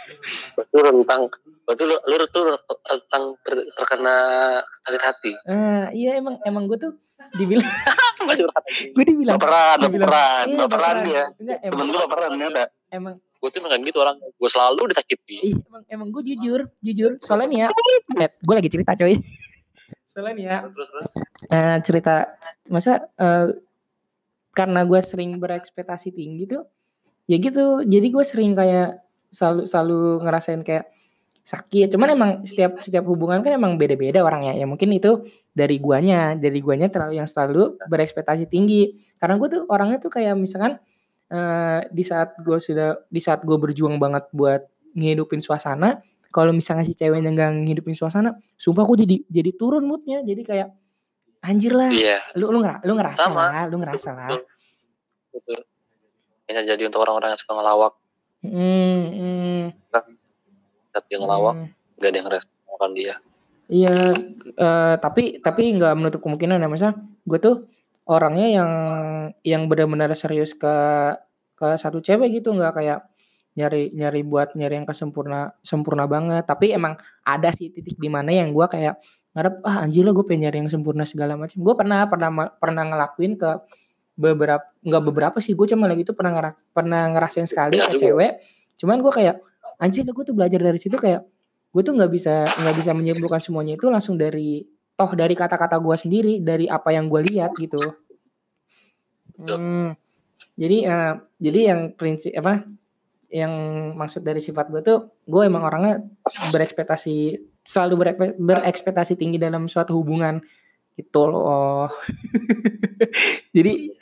Betul 0.56 1.02
tentang 1.02 1.32
betul 1.70 1.86
lu, 1.86 1.96
lu 2.02 2.26
tuh 2.26 2.58
tentang 2.82 3.38
ter- 3.46 3.68
terkena 3.78 4.16
sakit 4.82 5.02
hati? 5.06 5.32
Eh, 5.46 5.84
iya 5.94 6.18
emang 6.18 6.42
emang 6.42 6.66
gue 6.66 6.74
tuh 6.76 6.92
dibilang 7.38 7.62
gue 8.96 9.04
dibilang 9.06 9.38
baperan 9.38 9.78
dibilang- 9.78 10.10
baperan 10.10 10.44
iya, 10.50 10.56
baperan 10.66 10.94
Enggak, 11.06 11.28
temen 11.38 11.56
emang 11.70 11.86
gue 11.86 12.00
baperan 12.02 12.28
ternyata 12.34 12.62
emang 12.90 13.14
gue 13.40 13.48
tuh 13.48 13.60
memang 13.64 13.80
gitu 13.88 13.98
orang 14.02 14.16
gue 14.20 14.50
selalu 14.50 14.92
disakiti. 14.92 15.36
Ih, 15.48 15.54
emang 15.64 15.82
emang 15.88 16.08
gue 16.12 16.22
jujur, 16.26 16.60
jujur. 16.84 17.16
Soalnya 17.24 17.46
nih 17.48 17.60
ya, 17.64 17.68
gue 18.44 18.54
lagi 18.54 18.68
cerita 18.68 18.92
coy. 18.92 19.16
Soalnya 20.04 20.32
nih 20.36 20.44
ya, 20.44 20.56
terus 20.68 20.88
terus. 20.92 21.10
Eh, 21.48 21.76
cerita 21.80 22.14
masa 22.68 23.08
eh, 23.16 23.48
karena 24.52 24.84
gue 24.84 25.00
sering 25.00 25.40
berekspektasi 25.40 26.12
tinggi 26.12 26.44
tuh, 26.50 26.68
ya 27.24 27.40
gitu. 27.40 27.80
Jadi 27.80 28.06
gue 28.12 28.24
sering 28.28 28.52
kayak 28.52 29.00
selalu 29.32 29.64
selalu 29.64 30.00
ngerasain 30.20 30.60
kayak 30.60 30.90
sakit. 31.50 31.90
Cuman 31.90 32.08
emang 32.14 32.30
setiap 32.46 32.78
setiap 32.78 33.02
hubungan 33.10 33.42
kan 33.42 33.50
emang 33.58 33.74
beda-beda 33.74 34.22
orangnya. 34.22 34.54
Ya 34.54 34.70
mungkin 34.70 34.94
itu 34.94 35.26
dari 35.50 35.82
guanya 35.82 36.38
dari 36.38 36.62
guanya 36.62 36.86
terlalu 36.86 37.18
yang 37.18 37.26
selalu 37.26 37.74
berekspektasi 37.90 38.46
tinggi. 38.46 38.94
Karena 39.18 39.34
gue 39.34 39.48
tuh 39.50 39.62
orangnya 39.66 39.98
tuh 39.98 40.14
kayak 40.14 40.38
misalkan 40.38 40.78
eh, 41.26 41.80
di 41.90 42.06
saat 42.06 42.38
gue 42.38 42.58
sudah 42.62 43.02
di 43.10 43.18
saat 43.18 43.42
gue 43.42 43.56
berjuang 43.58 43.98
banget 43.98 44.30
buat 44.30 44.62
ngehidupin 44.94 45.42
suasana 45.42 45.98
kalau 46.30 46.54
misalnya 46.54 46.86
si 46.86 46.94
ceweknya 46.94 47.34
nggak 47.34 47.50
ngehidupin 47.66 47.98
suasana 47.98 48.38
sumpah 48.54 48.86
aku 48.86 48.94
jadi 49.02 49.26
jadi 49.26 49.50
turun 49.58 49.82
moodnya. 49.90 50.22
Jadi 50.22 50.46
kayak 50.46 50.68
anjir 51.42 51.72
lah 51.74 51.90
Iya, 51.90 52.22
lu 52.38 52.54
lu 52.54 52.62
ngera, 52.62 52.78
lu 52.86 52.94
ngerasa 52.94 53.26
Sama. 53.26 53.42
lah 53.50 53.64
lu 53.66 53.76
ngerasa 53.82 54.10
lah. 54.14 54.38
betul. 55.34 55.60
Bisa 56.46 56.66
jadi 56.66 56.82
untuk 56.86 56.98
orang-orang 57.06 57.32
yang 57.32 57.40
suka 57.40 57.54
ngelawak, 57.54 57.94
hmm, 58.42 59.02
hmm, 59.14 59.62
saat 60.90 61.04
dia 61.06 61.18
ngelawak, 61.22 61.54
hmm. 61.56 61.68
nggak 61.98 62.08
ada 62.10 62.16
yang 62.16 62.26
ngerespon 62.28 62.90
dia. 62.92 63.14
Iya, 63.70 63.94
eh, 64.58 64.94
tapi 64.98 65.38
tapi 65.38 65.62
nggak 65.78 65.94
menutup 65.94 66.20
kemungkinan 66.26 66.58
ya 66.58 66.66
masa 66.66 66.98
gue 67.22 67.38
tuh 67.38 67.56
orangnya 68.10 68.46
yang 68.50 68.70
yang 69.46 69.70
benar-benar 69.70 70.10
serius 70.18 70.58
ke 70.58 70.74
ke 71.54 71.78
satu 71.78 72.02
cewek 72.02 72.42
gitu 72.42 72.50
nggak 72.50 72.74
kayak 72.74 73.06
nyari 73.54 73.94
nyari 73.94 74.26
buat 74.26 74.58
nyari 74.58 74.82
yang 74.82 74.88
kesempurna 74.88 75.54
sempurna 75.62 76.10
banget 76.10 76.42
tapi 76.46 76.74
emang 76.74 76.98
ada 77.22 77.54
sih 77.54 77.70
titik 77.70 77.94
di 77.98 78.10
mana 78.10 78.34
yang 78.34 78.50
gue 78.50 78.66
kayak 78.66 78.98
ngarep 79.36 79.62
ah 79.62 79.86
anjir 79.86 80.02
lah 80.02 80.10
gue 80.10 80.26
pengen 80.26 80.50
nyari 80.50 80.56
yang 80.66 80.70
sempurna 80.70 81.06
segala 81.06 81.38
macam 81.38 81.58
gue 81.62 81.74
pernah 81.78 82.06
pernah 82.10 82.30
pernah 82.58 82.82
ngelakuin 82.90 83.38
ke 83.38 83.50
beberapa 84.18 84.66
nggak 84.82 85.02
beberapa 85.06 85.38
sih 85.38 85.54
gue 85.54 85.66
cuma 85.70 85.86
lagi 85.86 86.02
itu 86.02 86.14
pernah 86.16 86.54
pernah 86.74 87.06
ngerasain 87.14 87.46
sekali 87.46 87.78
Iya 87.78 87.86
ke 87.86 87.94
juga. 87.94 88.02
cewek 88.02 88.32
cuman 88.80 88.96
gue 88.98 89.12
kayak 89.12 89.36
anjir 89.80 90.04
gue 90.04 90.24
tuh 90.24 90.36
belajar 90.36 90.60
dari 90.60 90.76
situ 90.76 90.94
kayak 91.00 91.24
gue 91.70 91.82
tuh 91.82 91.94
nggak 91.96 92.12
bisa 92.12 92.44
nggak 92.44 92.76
bisa 92.76 92.90
menyimpulkan 92.92 93.40
semuanya 93.40 93.74
itu 93.80 93.86
langsung 93.88 94.20
dari 94.20 94.66
toh 94.94 95.10
dari 95.16 95.32
kata-kata 95.32 95.80
gue 95.80 95.96
sendiri 95.96 96.34
dari 96.44 96.68
apa 96.68 96.92
yang 96.92 97.08
gue 97.08 97.24
lihat 97.24 97.48
gitu. 97.56 97.80
Hmm, 99.40 99.96
jadi 100.60 100.76
eh, 100.84 101.12
jadi 101.40 101.60
yang 101.72 101.80
prinsip 101.96 102.36
apa 102.36 102.68
yang 103.32 103.52
maksud 103.96 104.20
dari 104.20 104.44
sifat 104.44 104.68
gue 104.68 104.82
tuh 104.84 104.98
gue 105.24 105.42
emang 105.46 105.64
orangnya 105.64 106.04
berekspektasi 106.52 107.40
selalu 107.64 108.12
berekspektasi 108.36 109.16
tinggi 109.16 109.40
dalam 109.40 109.70
suatu 109.70 109.96
hubungan. 109.96 110.44
Gitu 110.98 111.22
loh. 111.24 111.88
Jadi 113.56 113.96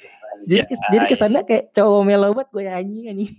jadi 0.49 0.65
kes- 0.65 0.89
jadi 0.95 1.05
kesannya 1.11 1.43
kayak 1.45 1.65
cowok 1.75 2.03
melo 2.07 2.31
banget 2.33 2.49
gue 2.55 2.63
anjing 2.71 3.07
anjing 3.11 3.31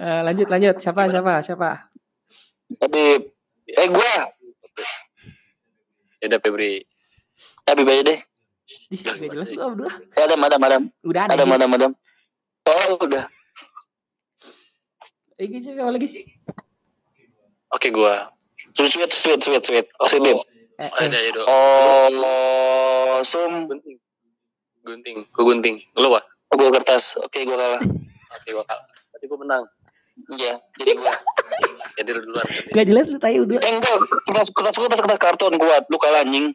Eh, 0.00 0.20
lanjut 0.24 0.48
lanjut 0.48 0.76
siapa 0.80 1.12
siapa 1.12 1.44
siapa 1.44 1.68
Habib. 2.80 3.34
Eh 3.66 3.88
gue. 3.90 4.12
Ya 6.22 6.26
udah 6.30 6.40
Febri. 6.40 6.86
Habib 7.66 7.86
aja 7.90 8.02
deh. 8.14 8.18
Ih, 8.94 9.00
gak 9.02 9.18
jelas 9.18 9.50
lu 9.50 9.60
berdua 9.74 9.90
Eh, 10.14 10.22
Adam, 10.22 10.40
Adam, 10.46 10.60
Adam. 10.62 10.82
udah 11.02 11.22
ada 11.26 11.34
Adam, 11.34 11.50
Adam, 11.50 11.70
Adam, 11.74 11.74
Adam. 11.74 11.92
Oh 12.70 13.02
udah. 13.02 13.24
Eh, 15.40 15.46
gitu, 15.50 15.74
siapa 15.74 15.90
lagi 15.90 16.30
Oke 17.74 17.90
gua. 17.90 18.30
Sweet, 18.74 19.10
sweet, 19.10 19.40
sweet, 19.42 19.62
sweet. 19.66 19.86
Oh, 19.98 20.06
Sweet, 20.06 20.22
eh, 20.26 20.34
Oh, 20.34 20.96
eh, 21.02 21.06
ada 21.06 21.18
ya. 21.18 21.30
Oh, 21.44 23.18
sum. 23.26 23.66
Gunting. 23.66 23.98
Gunting. 24.86 25.18
Gua 25.34 25.44
gunting. 25.54 25.76
Lu 25.98 26.14
wah. 26.14 26.24
Gue 26.60 26.68
kertas. 26.70 27.16
Oke, 27.16 27.40
gue 27.40 27.56
kalah. 27.56 27.80
Oke 28.30 28.48
gua 28.52 28.64
kalah. 28.64 28.84
Berarti 29.10 29.24
gua 29.26 29.38
menang. 29.40 29.64
Iya, 30.30 30.60
jadi 30.76 30.92
gue. 30.92 31.12
Jadi 31.96 32.08
lu 32.12 32.20
duluan. 32.22 32.44
gak 32.44 32.84
jelas 32.84 33.08
lu 33.08 33.16
tahu 33.16 33.40
udah 33.40 33.56
Eh, 33.58 33.72
enggak. 33.72 33.96
Kertas, 34.28 34.52
kertas 34.52 34.74
gue 34.76 34.84
kertas, 34.84 35.00
kertas 35.00 35.16
karton 35.18 35.56
kuat. 35.56 35.88
Lu 35.88 35.96
kalah 35.96 36.20
anjing. 36.20 36.52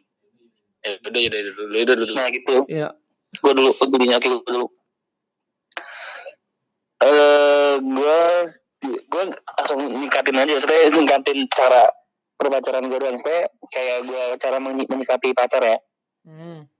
Eh 0.80 0.94
udah 1.02 1.18
ya 1.18 1.28
udah 1.28 1.40
ya 1.42 1.50
udah 1.50 1.82
udah 1.82 1.94
dulu. 1.98 2.12
Nah, 2.14 2.28
gitu. 2.30 2.56
ya 2.70 2.94
Gue 3.36 3.52
dulu. 3.52 3.70
Gue. 3.74 4.06
Oke, 4.08 4.28
gue 4.30 4.42
dulu. 4.46 4.66
Eh, 6.96 7.74
gue 7.76 8.18
gue 8.86 9.22
langsung 9.58 9.78
ningkatin 9.82 10.38
aja. 10.38 10.52
Maksudnya 10.54 10.86
ningkatin 10.94 11.38
cara 11.50 11.90
perpacaran 12.38 12.86
gue 12.86 12.98
doang. 13.02 13.18
Saya 13.18 13.50
kayak 13.66 14.06
gue 14.06 14.22
cara 14.38 14.62
menyi- 14.62 14.86
menyikapi 14.86 15.34
pacar 15.34 15.60
ya. 15.60 15.76
hmm. 16.22 16.70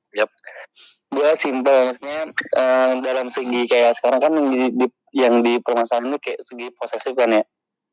Gue 1.07 1.31
simpel 1.39 1.87
maksudnya 1.89 2.29
eh, 2.35 2.93
dalam 3.01 3.27
segi 3.31 3.65
kayak 3.71 3.95
sekarang 3.97 4.21
kan 4.21 4.33
yang 4.35 4.49
di, 4.51 4.61
di- 4.75 4.97
yang 5.17 5.35
di 5.41 5.57
permasalahan 5.63 6.13
ini 6.13 6.19
kayak 6.21 6.41
segi 6.43 6.69
posesif 6.75 7.15
kan 7.17 7.33
ya. 7.33 7.43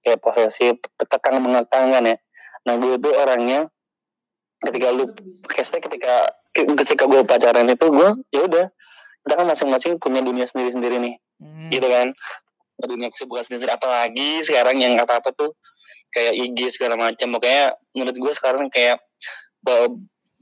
Kayak 0.04 0.20
posesif 0.20 0.74
tekang 1.08 1.40
mengekang 1.40 1.88
kan 1.94 2.04
ya. 2.04 2.18
Nah 2.68 2.76
gue 2.80 3.00
tuh 3.00 3.14
orangnya 3.16 3.70
ketika 4.60 4.92
lu 4.92 5.12
ketika 5.48 5.78
ketika 5.88 6.14
ketika 6.56 7.04
gue 7.08 7.22
pacaran 7.24 7.68
itu 7.68 7.86
gue 7.88 8.10
ya 8.32 8.42
udah 8.48 8.66
kita 9.24 9.34
kan 9.40 9.48
masing-masing 9.48 10.00
punya 10.00 10.20
dunia 10.20 10.44
sendiri-sendiri 10.44 11.00
nih 11.00 11.16
Hmm. 11.44 11.68
gitu 11.72 11.88
kan. 11.88 12.12
Dunia 12.80 13.08
kesibukan 13.12 13.44
sendiri 13.44 13.68
apalagi 13.72 14.44
sekarang 14.44 14.80
yang 14.80 14.96
apa-apa 14.96 15.32
tuh 15.32 15.52
kayak 16.12 16.34
IG 16.36 16.72
segala 16.72 16.96
macam. 16.96 17.36
Makanya 17.36 17.76
menurut 17.96 18.16
gue 18.16 18.34
sekarang 18.36 18.68
kayak 18.72 19.00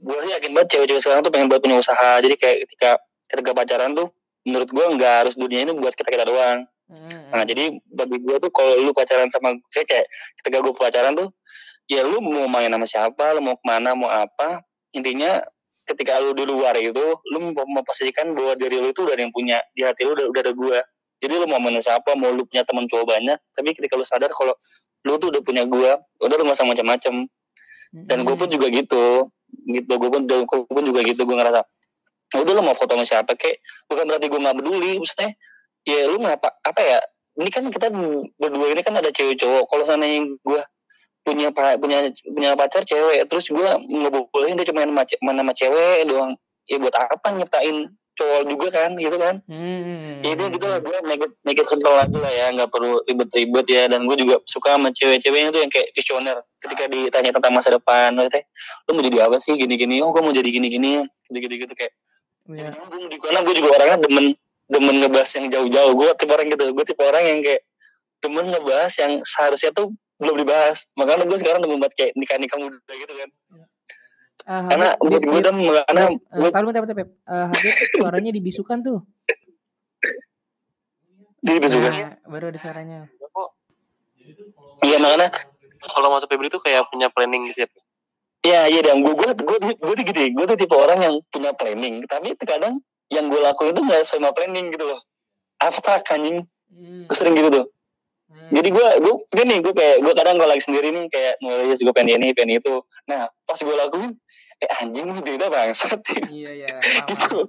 gue 0.02 0.18
sih 0.26 0.30
yakin 0.34 0.50
banget 0.50 0.68
cewek-cewek 0.76 1.02
sekarang 1.02 1.22
tuh 1.22 1.32
pengen 1.32 1.46
buat 1.46 1.62
punya 1.62 1.78
usaha. 1.78 2.18
Jadi 2.18 2.34
kayak 2.34 2.56
ketika 2.66 2.90
ketika 3.30 3.50
pacaran 3.54 3.94
tuh 3.94 4.10
menurut 4.42 4.68
gue 4.68 4.84
nggak 4.98 5.14
harus 5.24 5.34
dunia 5.38 5.62
ini 5.62 5.72
buat 5.72 5.94
kita 5.94 6.10
kita 6.10 6.26
doang. 6.26 6.66
Hmm. 6.92 7.32
nah 7.32 7.40
jadi 7.40 7.72
bagi 7.88 8.20
gue 8.20 8.36
tuh 8.36 8.52
kalau 8.52 8.76
lu 8.76 8.92
pacaran 8.92 9.24
sama 9.32 9.56
gue 9.56 9.82
kayak 9.88 10.04
ketika 10.44 10.60
gue 10.60 10.76
pacaran 10.76 11.16
tuh 11.16 11.32
ya 11.88 12.04
lu 12.04 12.20
mau 12.20 12.44
main 12.52 12.68
sama 12.68 12.84
siapa 12.84 13.32
lu 13.32 13.40
mau 13.40 13.56
ke 13.56 13.64
mana 13.64 13.96
mau 13.96 14.12
apa 14.12 14.60
intinya 14.92 15.40
ketika 15.88 16.20
lu 16.20 16.36
di 16.36 16.44
luar 16.44 16.76
itu 16.76 17.00
lu 17.32 17.38
mau 17.48 17.64
memposisikan 17.64 18.36
bahwa 18.36 18.52
diri 18.60 18.76
lu 18.76 18.92
itu 18.92 19.08
udah 19.08 19.16
ada 19.16 19.24
yang 19.24 19.32
punya 19.32 19.64
di 19.72 19.88
hati 19.88 20.04
lu 20.04 20.12
udah, 20.12 20.26
udah 20.36 20.40
ada 20.44 20.52
gue 20.52 20.78
jadi 21.16 21.32
lu 21.40 21.48
mau 21.48 21.64
main 21.64 21.80
sama 21.80 21.96
siapa 21.96 22.12
mau 22.12 22.28
lu 22.28 22.44
punya 22.44 22.60
teman 22.68 22.84
cowok 22.84 23.06
banyak 23.08 23.38
tapi 23.56 23.68
ketika 23.72 23.96
lu 23.96 24.04
sadar 24.04 24.28
kalau 24.28 24.52
lu 25.06 25.18
tuh 25.18 25.32
udah 25.32 25.42
punya 25.42 25.64
gue 25.64 25.90
udah 25.96 26.34
lu 26.38 26.42
gak 26.46 26.56
usah 26.58 26.66
macam-macam. 26.66 27.26
Dan 27.92 28.24
gue 28.24 28.34
pun 28.40 28.48
juga 28.48 28.72
gitu 28.72 29.28
gitu 29.68 29.92
gue 29.98 30.10
pun 30.10 30.22
gue 30.26 30.60
pun 30.66 30.84
juga 30.84 31.00
gitu 31.04 31.22
gue 31.24 31.36
ngerasa 31.36 31.62
"Ya 32.32 32.40
udah 32.40 32.52
lu 32.56 32.62
mau 32.64 32.72
foto 32.72 32.96
sama 32.96 33.04
siapa 33.04 33.36
kek? 33.36 33.60
Bukan 33.92 34.08
berarti 34.08 34.26
gue 34.32 34.40
nggak 34.40 34.56
peduli 34.56 34.96
maksudnya 34.96 35.36
ya 35.84 36.08
lu 36.08 36.16
ngapa 36.22 36.48
apa 36.64 36.80
ya 36.80 36.98
ini 37.36 37.50
kan 37.52 37.64
kita 37.68 37.88
berdua 38.38 38.66
ini 38.72 38.80
kan 38.84 38.94
ada 38.96 39.08
cewek 39.08 39.40
cowok 39.40 39.64
kalau 39.68 39.84
seandainya 39.84 40.36
gue 40.40 40.60
punya 41.22 41.48
punya 41.78 42.10
punya 42.26 42.50
pacar 42.58 42.82
cewek 42.82 43.26
terus 43.30 43.48
gue 43.50 43.68
ngebolehin 43.88 44.58
dia 44.58 44.66
cuma 44.68 44.84
main 44.86 45.06
sama 45.38 45.54
cewek 45.54 46.06
doang 46.10 46.34
ya 46.68 46.76
buat 46.78 46.94
apa 46.94 47.26
nyiptain 47.34 47.90
cowok 48.12 48.42
juga 48.44 48.66
kan 48.68 48.90
gitu 49.00 49.16
kan? 49.16 49.40
Hmm. 49.48 50.20
ya 50.20 50.36
itu 50.36 50.44
gitu 50.52 50.66
lah 50.68 50.78
gue 50.84 50.96
make 51.08 51.22
it, 51.24 51.32
make 51.48 51.56
it 51.56 51.64
simple 51.64 51.96
aja 51.96 52.12
lah 52.12 52.28
ya 52.28 52.52
nggak 52.52 52.68
perlu 52.68 53.00
ribet-ribet 53.08 53.66
ya. 53.68 53.88
Dan 53.88 54.04
gue 54.04 54.16
juga 54.20 54.36
suka 54.44 54.76
sama 54.76 54.92
cewek-ceweknya 54.92 55.48
tuh 55.48 55.60
yang 55.64 55.72
kayak 55.72 55.88
visioner. 55.96 56.44
Ketika 56.60 56.92
ditanya 56.92 57.32
tentang 57.32 57.52
masa 57.56 57.72
depan 57.72 58.12
maksudnya 58.12 58.44
lu 58.88 58.90
mau 59.00 59.02
jadi 59.02 59.18
apa 59.26 59.36
sih? 59.40 59.56
Gini-gini 59.56 60.04
oh 60.04 60.12
gue 60.12 60.22
mau 60.22 60.34
jadi 60.34 60.48
gini-gini 60.48 61.08
gitu-gitu 61.28 61.66
gitu 61.68 61.74
kayak 61.74 61.92
Iya. 62.42 62.74
gue 62.74 63.06
di 63.06 63.16
karena 63.22 63.38
gue 63.46 63.54
juga 63.54 63.70
orangnya 63.78 63.98
demen 64.02 64.26
demen 64.66 64.94
ngebahas 64.98 65.30
yang 65.38 65.46
jauh-jauh. 65.48 65.92
Gue 65.94 66.08
tipe 66.18 66.32
orang 66.34 66.48
gitu 66.52 66.64
gue 66.68 66.84
tipe 66.84 67.02
orang 67.06 67.24
yang 67.24 67.38
kayak 67.40 67.62
demen 68.20 68.44
ngebahas 68.50 68.92
yang 68.98 69.12
seharusnya 69.24 69.70
tuh 69.72 69.88
belum 70.20 70.36
dibahas. 70.42 70.90
Makanya 71.00 71.24
gue 71.24 71.38
sekarang 71.40 71.64
demen 71.64 71.80
banget 71.80 71.94
kayak 71.96 72.12
nikah 72.18 72.36
nikah 72.36 72.58
muda 72.60 72.76
gitu 72.92 73.14
kan 73.16 73.30
Ah, 74.42 74.66
karena 74.66 74.88
gue 74.98 75.18
Habib. 75.18 75.42
dem 75.42 75.56
karena 75.86 76.02
Eh, 76.10 76.38
gue 76.38 76.50
taruh 76.50 76.66
bentar, 76.68 76.82
bentar, 76.82 76.96
Pep. 76.98 77.08
Eh, 77.14 77.46
Habib 77.46 77.74
suaranya 77.94 78.30
dibisukan 78.30 78.78
tuh. 78.82 78.98
juga 81.42 81.90
Nah, 81.90 82.14
baru 82.26 82.50
ada 82.50 82.58
suaranya. 82.58 82.98
iya 84.82 84.98
makanya 84.98 85.30
Kalau 85.82 86.14
masuk 86.14 86.30
Febri 86.30 86.46
itu 86.46 86.62
kayak 86.62 86.86
punya 86.90 87.10
planning 87.10 87.50
gitu 87.50 87.66
ya. 87.66 87.68
Iya 88.42 88.60
iya 88.70 88.80
dan 88.82 89.02
gue 89.02 89.14
gue 89.14 89.30
gue 89.34 89.58
gue 89.74 89.94
tuh 89.94 90.04
gitu 90.06 90.18
gue 90.34 90.44
tuh 90.46 90.58
tipe 90.58 90.74
orang 90.74 90.98
yang 90.98 91.14
punya 91.30 91.50
planning 91.50 92.02
tapi 92.06 92.34
kadang 92.38 92.78
yang 93.10 93.26
gue 93.26 93.38
lakuin 93.38 93.70
itu 93.70 93.82
nggak 93.82 94.02
sama 94.02 94.30
planning 94.30 94.70
gitu 94.70 94.86
loh 94.86 94.98
abstrak 95.58 96.02
anjing 96.08 96.46
Hmm. 96.72 97.04
gue 97.04 97.12
sering 97.12 97.36
gitu 97.36 97.50
tuh. 97.52 97.64
Jadi 98.52 98.68
gue 98.68 98.88
gue 99.00 99.14
gini 99.32 99.56
gue 99.64 99.74
kayak 99.74 99.96
gue 100.04 100.12
kadang 100.12 100.36
gue 100.36 100.48
lagi 100.48 100.62
sendiri 100.62 100.88
nih 100.92 101.06
kayak 101.08 101.34
nulis 101.40 101.80
gue 101.80 101.94
pengen 101.94 102.20
ini 102.20 102.36
pengen 102.36 102.60
itu 102.60 102.74
nah 103.08 103.28
pas 103.48 103.58
gue 103.58 103.74
lakuin 103.74 104.12
eh 104.62 104.70
anjing 104.78 105.10
ini 105.10 105.20
beda 105.20 105.50
bangsat 105.50 105.98
Iya, 106.30 106.50
iya. 106.64 106.76
gitu 107.10 107.48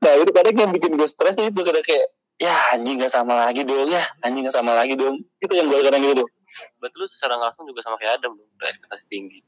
nah 0.00 0.12
itu 0.16 0.30
kadang 0.30 0.56
yang 0.56 0.72
bikin 0.72 0.96
gue 0.96 1.08
stres 1.08 1.36
itu 1.36 1.60
kadang 1.60 1.84
kayak 1.84 2.06
ya 2.40 2.54
anjing 2.74 2.98
gak 2.98 3.12
sama 3.14 3.46
lagi 3.46 3.62
dong 3.62 3.90
ya 3.90 4.02
anjing 4.24 4.42
gak 4.46 4.56
sama 4.56 4.74
lagi 4.74 4.98
dong 4.98 5.14
itu 5.38 5.52
yang 5.54 5.70
gue 5.70 5.78
kadang 5.86 6.02
gitu 6.02 6.24
tuh 6.24 6.28
Berarti 6.78 6.96
lu 7.00 7.06
secara 7.10 7.34
langsung 7.38 7.64
juga 7.66 7.80
sama 7.82 7.96
kayak 7.98 8.22
Adam 8.22 8.38
dong. 8.38 8.50
Udah 8.60 8.68
ekspektasi 8.70 9.04
tinggi. 9.10 9.38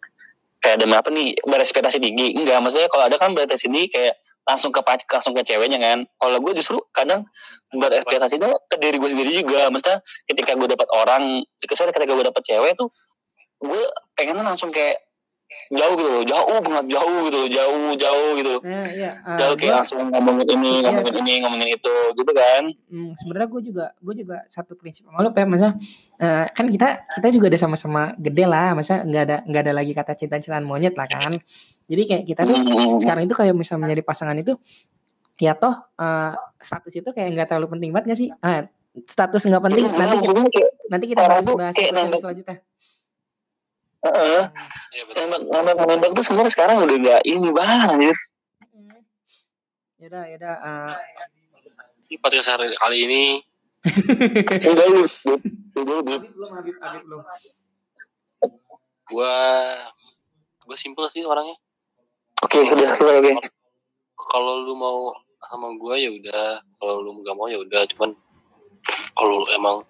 Kayak 0.66 0.82
ada 0.82 0.98
apa 0.98 1.14
nih 1.14 1.38
berespektasi 1.46 2.02
tinggi? 2.02 2.34
Enggak 2.34 2.58
maksudnya 2.58 2.90
kalau 2.90 3.06
ada 3.06 3.14
kan 3.22 3.30
berespektasi 3.38 3.70
tinggi 3.70 3.86
kayak 3.86 4.18
langsung 4.42 4.74
ke 4.74 4.82
langsung 4.82 5.30
ke 5.30 5.46
ceweknya 5.46 5.78
kan. 5.78 6.02
Kalau 6.18 6.38
gue 6.42 6.52
justru 6.58 6.82
kadang 6.90 7.22
berespektasi 7.70 8.42
itu 8.42 8.50
ke 8.66 8.76
diri 8.82 8.98
gue 8.98 9.10
sendiri 9.10 9.30
juga. 9.30 9.70
Maksudnya 9.70 10.02
ketika 10.26 10.58
gue 10.58 10.68
dapat 10.74 10.88
orang 10.90 11.46
kecuali 11.62 11.94
ketika 11.94 12.12
gue 12.18 12.26
dapat 12.26 12.42
cewek 12.42 12.72
tuh 12.74 12.90
gue 13.62 13.82
pengennya 14.18 14.42
langsung 14.42 14.74
kayak 14.74 15.06
jauh 15.68 15.94
gitu 15.94 16.08
loh 16.08 16.22
jauh 16.22 16.58
banget 16.60 16.86
jauh 16.90 17.18
gitu 17.24 17.36
loh 17.36 17.48
jauh 17.48 17.82
jauh 17.96 18.28
gitu 18.34 18.50
loh. 18.50 18.60
Nah, 18.62 18.86
iya. 18.88 19.10
eh, 19.14 19.36
jauh 19.36 19.54
kayak 19.54 19.66
gua- 19.66 19.76
langsung 19.78 20.00
ngomongin 20.06 20.46
ini 20.48 20.70
Iya, 20.72 20.82
ngomongin 20.84 21.14
ini 21.16 21.32
ngomongin 21.40 21.68
itu 21.72 21.94
gitu 22.12 22.32
kan? 22.32 22.62
Hmm, 22.86 23.10
sebenarnya 23.16 23.48
gue 23.48 23.62
juga 23.64 23.84
gue 23.96 24.14
juga 24.16 24.36
satu 24.46 24.72
prinsip 24.74 25.02
sama 25.04 25.20
lo 25.20 25.30
Pep 25.30 25.44
maksudnya 25.44 25.74
eh, 26.16 26.46
kan 26.48 26.66
kita 26.66 26.88
kita 27.12 27.28
juga 27.30 27.46
udah 27.48 27.60
sama-sama 27.60 28.02
gede 28.16 28.44
lah 28.44 28.72
masa 28.72 29.00
nggak 29.00 29.22
ada 29.22 29.36
nggak 29.42 29.62
ada 29.62 29.72
lagi 29.72 29.92
kata 29.92 30.12
cinta-cintaan 30.14 30.62
monyet 30.62 30.94
lah 30.94 31.06
kan? 31.06 31.34
Jadi 31.86 32.02
kayak 32.04 32.24
kita 32.26 32.40
tuh 32.42 32.56
Hmm. 32.56 32.98
sekarang 32.98 33.22
itu 33.24 33.34
kayak 33.34 33.54
misalnya 33.54 33.82
menjadi 33.84 34.02
pasangan 34.02 34.34
itu 34.34 34.54
ya 35.36 35.52
toh 35.52 35.70
eh, 35.94 36.32
status 36.58 36.92
itu 36.92 37.08
kayak 37.08 37.28
nggak 37.32 37.46
terlalu 37.48 37.68
penting 37.72 37.90
banget 37.90 38.06
nggak 38.08 38.18
sih? 38.18 38.28
Ah, 38.40 38.66
status 38.96 39.44
nggak 39.44 39.62
penting 39.62 39.84
Iya, 39.84 39.92
nanti 39.94 40.16
kita, 40.16 40.32
maksudnya 40.32 40.50
kayak 40.50 40.70
nanti 40.88 41.06
kita 41.06 41.20
bahas 41.22 41.44
bahas 41.46 41.74
kayak 41.74 41.90
nembak 41.92 42.18
selanjutnya 42.18 42.56
Heeh. 44.06 44.42
Iya 44.94 45.02
nembak 45.26 45.40
nembak 45.50 45.86
nembak 45.86 46.10
tuh 46.14 46.24
sebenarnya 46.24 46.52
sekarang 46.54 46.86
udah 46.86 46.96
gak 47.02 47.22
ini 47.26 47.48
banget 47.50 47.78
anjir. 47.90 48.16
Yaudah 49.96 50.22
yaudah 50.30 50.54
eh, 50.62 50.94
Di 52.06 52.16
podcast 52.22 52.54
hari 52.54 52.70
kali 52.78 52.98
ini. 53.02 53.22
Udah 54.74 54.86
lu 54.90 55.06
belum 55.78 56.02
belum. 56.02 56.22
Gua 59.06 59.34
gua 60.66 60.76
simpel 60.76 61.06
sih 61.06 61.22
orangnya. 61.22 61.54
oke 62.42 62.58
udah 62.58 62.90
selesai 62.98 63.22
oke. 63.22 63.34
Kalau 64.26 64.66
lu 64.66 64.74
mau 64.74 65.14
sama 65.38 65.70
gua 65.78 65.94
ya 65.94 66.10
udah, 66.10 66.58
kalau 66.82 66.98
lu 66.98 67.22
nggak 67.22 67.36
mau 67.38 67.46
ya 67.46 67.62
udah. 67.62 67.86
Cuman 67.94 68.18
kalau 69.14 69.46
lu 69.46 69.46
emang 69.54 69.86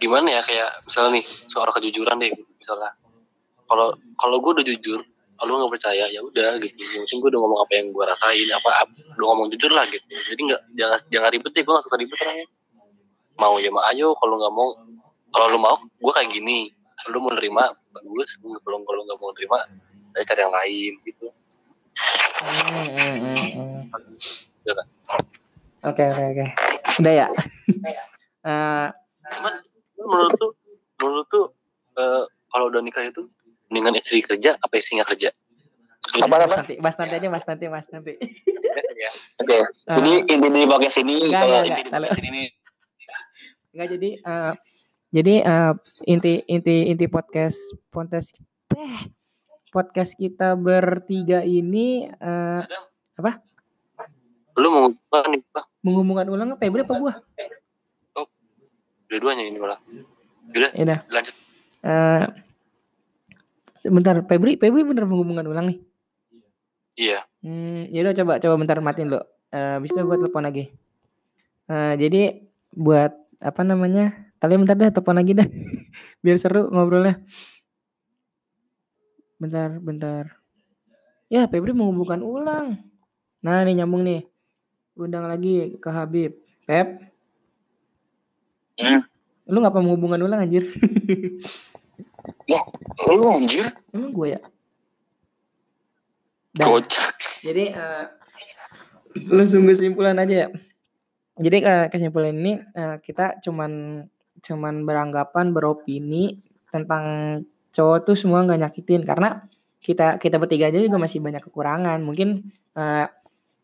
gimana 0.00 0.32
ya 0.32 0.40
kayak 0.40 0.88
misalnya 0.88 1.20
nih 1.20 1.24
soal 1.52 1.68
kejujuran 1.68 2.16
deh 2.16 2.32
misalnya. 2.56 2.96
Kalau 3.66 3.88
kalau 4.16 4.36
gua 4.38 4.52
udah 4.56 4.64
jujur, 4.64 5.00
lu 5.42 5.52
nggak 5.52 5.72
percaya 5.78 6.04
ya 6.08 6.20
udah 6.22 6.56
gitu. 6.62 6.78
Yang 6.80 7.02
penting 7.10 7.18
gua 7.20 7.28
udah 7.34 7.40
ngomong 7.42 7.60
apa 7.62 7.72
yang 7.74 7.86
gua 7.90 8.04
rasain, 8.14 8.48
apa 8.50 8.70
ap- 8.82 8.96
udah 9.18 9.26
ngomong 9.34 9.46
jujur 9.52 9.70
lah 9.70 9.84
gitu. 9.86 10.06
Jadi 10.06 10.40
nggak 10.46 10.62
jangan 10.78 10.98
jangan 11.10 11.28
ribet 11.34 11.52
deh, 11.52 11.62
gua 11.66 11.72
nggak 11.78 11.86
suka 11.90 11.96
ribet 11.98 12.18
orangnya. 12.22 12.46
Mau 13.36 13.54
ya 13.60 13.68
mah 13.68 13.84
ayo, 13.92 14.16
kalau 14.16 14.34
nggak 14.40 14.54
mau 14.54 14.68
kalau 15.28 15.46
lu 15.52 15.58
mau 15.58 15.76
gua 16.00 16.12
kayak 16.14 16.32
gini 16.32 16.70
lu 17.12 17.20
mau 17.20 17.28
nerima 17.30 17.68
bagus 17.92 18.34
kalau 18.40 18.80
kalau 18.82 19.00
nggak 19.04 19.18
mau 19.20 19.28
nerima 19.30 19.58
saya 20.10 20.24
cari 20.24 20.40
yang 20.42 20.54
lain 20.54 20.92
gitu 21.04 21.26
Hmm, 22.36 22.88
hmm, 22.92 23.16
hmm, 23.16 23.44
hmm. 23.56 23.82
Ya 24.64 24.72
kan? 24.72 24.86
oke 25.86 26.02
oke 26.04 26.22
oke 26.32 26.46
udah 27.00 27.12
ya 27.14 27.26
Eh, 28.46 28.86
cuman 29.26 29.54
menurut 29.98 30.32
tuh 30.36 30.50
menurut 30.98 31.26
tuh 31.26 31.46
eh, 31.96 32.24
kalau 32.48 32.68
udah 32.68 32.80
nikah 32.80 33.02
itu 33.02 33.26
mendingan 33.68 33.98
istri 33.98 34.20
kerja 34.20 34.54
apa 34.56 34.74
istri 34.76 34.98
nggak 34.98 35.10
kerja 35.10 35.30
apa 36.16 36.34
apa 36.38 36.46
Mas 36.46 36.56
nanti, 36.56 36.74
mas 36.78 36.96
nanti 36.96 37.14
aja, 37.18 37.28
mas 37.28 37.44
nanti, 37.44 37.64
mas 37.66 37.86
nanti. 37.90 38.12
ya 38.96 39.10
oke 39.36 39.56
jadi 39.90 40.12
inti 40.24 40.46
dari 40.48 40.66
podcast 40.66 40.96
ini 40.98 41.16
Enggak, 41.26 41.40
kalau 41.42 41.56
inti 41.56 41.66
dari 41.66 41.82
enggak. 41.82 42.00
podcast 42.00 42.22
ini 42.22 42.42
Enggak 43.76 43.88
jadi, 43.92 44.08
eh, 44.16 44.52
jadi 45.12 45.34
eh, 45.42 45.72
inti 46.06 46.32
inti 46.46 46.76
inti 46.88 47.06
podcast 47.06 47.60
podcast 47.90 48.30
eh, 48.72 48.98
podcast 49.68 50.12
kita 50.14 50.54
bertiga 50.54 51.42
ini 51.42 52.06
eh, 52.08 52.62
Apa? 53.16 53.40
lu 54.56 54.68
mau 54.72 54.88
apa 54.88 55.28
nih 55.28 55.44
Pak? 55.52 55.64
menghubungkan 55.84 56.26
ulang 56.26 56.48
apa 56.50 56.62
ya? 56.64 56.70
Berapa 56.72 56.92
gua? 56.96 57.14
dua-duanya 59.06 59.44
ini 59.44 59.58
malah 59.60 59.78
udah 60.50 60.70
udah. 60.74 60.98
lanjut 61.10 61.34
Eh, 61.82 62.24
bentar, 63.90 64.22
Febri, 64.26 64.58
Febri 64.60 64.82
bener 64.82 65.04
menghubungkan 65.08 65.46
ulang 65.46 65.66
nih. 65.72 65.78
iya 66.96 67.20
Hmm, 67.46 67.86
ya 67.94 68.02
udah 68.02 68.14
coba 68.18 68.32
coba 68.42 68.54
bentar 68.58 68.78
matiin 68.82 69.14
lo. 69.14 69.22
Eh, 69.54 69.78
habis 69.78 69.94
itu 69.94 70.02
gua 70.02 70.18
telepon 70.18 70.42
lagi. 70.42 70.74
Eh, 71.70 71.94
jadi 71.94 72.22
buat 72.74 73.14
apa 73.38 73.62
namanya? 73.62 74.26
Kalian 74.42 74.66
bentar 74.66 74.74
deh 74.74 74.90
telepon 74.90 75.14
lagi 75.14 75.32
dah. 75.38 75.46
Biar 76.26 76.36
seru 76.42 76.66
ngobrolnya. 76.74 77.22
Bentar, 79.38 79.78
bentar. 79.78 80.42
Ya, 81.30 81.46
Febri 81.46 81.70
menghubungkan 81.70 82.18
ulang. 82.24 82.82
Nah, 83.44 83.62
nih 83.62 83.78
nyambung 83.78 84.02
nih. 84.02 84.26
Undang 84.96 85.30
lagi 85.30 85.76
ke 85.78 85.88
Habib. 85.92 86.34
Pep. 86.66 86.98
Hmm. 88.80 89.06
Lu 89.46 89.62
ngapa 89.62 89.78
menghubungkan 89.78 90.18
ulang 90.24 90.42
anjir? 90.42 90.66
lu 93.04 93.28
anjir 93.28 93.66
Emang 93.92 94.12
gue 94.12 94.28
ya? 94.36 94.40
Kocak 96.56 97.16
Jadi 97.44 97.64
eh, 97.76 98.04
langsung 99.28 99.68
kesimpulan 99.68 100.16
aja 100.16 100.46
ya. 100.46 100.48
Jadi 101.36 101.58
eh, 101.60 101.86
kesimpulan 101.92 102.32
ini 102.32 102.56
eh, 102.56 102.96
kita 103.04 103.44
cuman 103.44 104.04
cuman 104.40 104.74
beranggapan 104.88 105.52
beropini 105.52 106.40
tentang 106.72 107.04
cowok 107.72 108.08
tuh 108.08 108.16
semua 108.16 108.44
nggak 108.44 108.60
nyakitin 108.68 109.04
karena 109.04 109.44
kita 109.80 110.16
kita 110.16 110.40
bertiga 110.40 110.72
aja 110.72 110.80
juga 110.80 110.96
masih 110.96 111.20
banyak 111.20 111.44
kekurangan. 111.44 112.00
Mungkin 112.00 112.48
eh, 112.72 113.06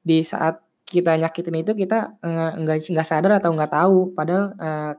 di 0.04 0.20
saat 0.20 0.60
kita 0.84 1.16
nyakitin 1.16 1.64
itu 1.64 1.72
kita 1.72 2.20
nggak 2.60 2.92
nggak 2.92 3.08
sadar 3.08 3.40
atau 3.40 3.56
nggak 3.56 3.72
tahu 3.72 4.12
padahal 4.12 4.44
eh, 4.60 4.92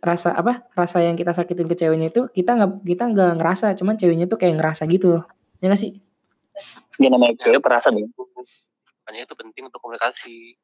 rasa 0.00 0.32
apa 0.32 0.64
rasa 0.72 1.04
yang 1.04 1.14
kita 1.14 1.36
sakitin 1.36 1.68
ke 1.68 1.76
ceweknya 1.76 2.08
itu 2.08 2.26
kita 2.32 2.56
nggak 2.56 2.70
kita 2.84 3.04
nggak 3.12 3.32
ngerasa. 3.40 3.66
Cuman 3.76 3.94
ceweknya 4.00 4.26
tuh 4.26 4.40
kayak 4.40 4.56
ngerasa 4.58 4.88
gitu 4.88 5.20
ya 5.60 5.70
nggak 5.70 5.80
sih? 5.80 6.00
Dia 6.96 7.08
namanya 7.12 7.36
cewek 7.40 7.60
perasa 7.60 7.88
nih 7.92 8.04
makanya 9.00 9.26
itu 9.26 9.34
penting 9.34 9.62
untuk 9.66 9.80
komunikasi. 9.82 10.54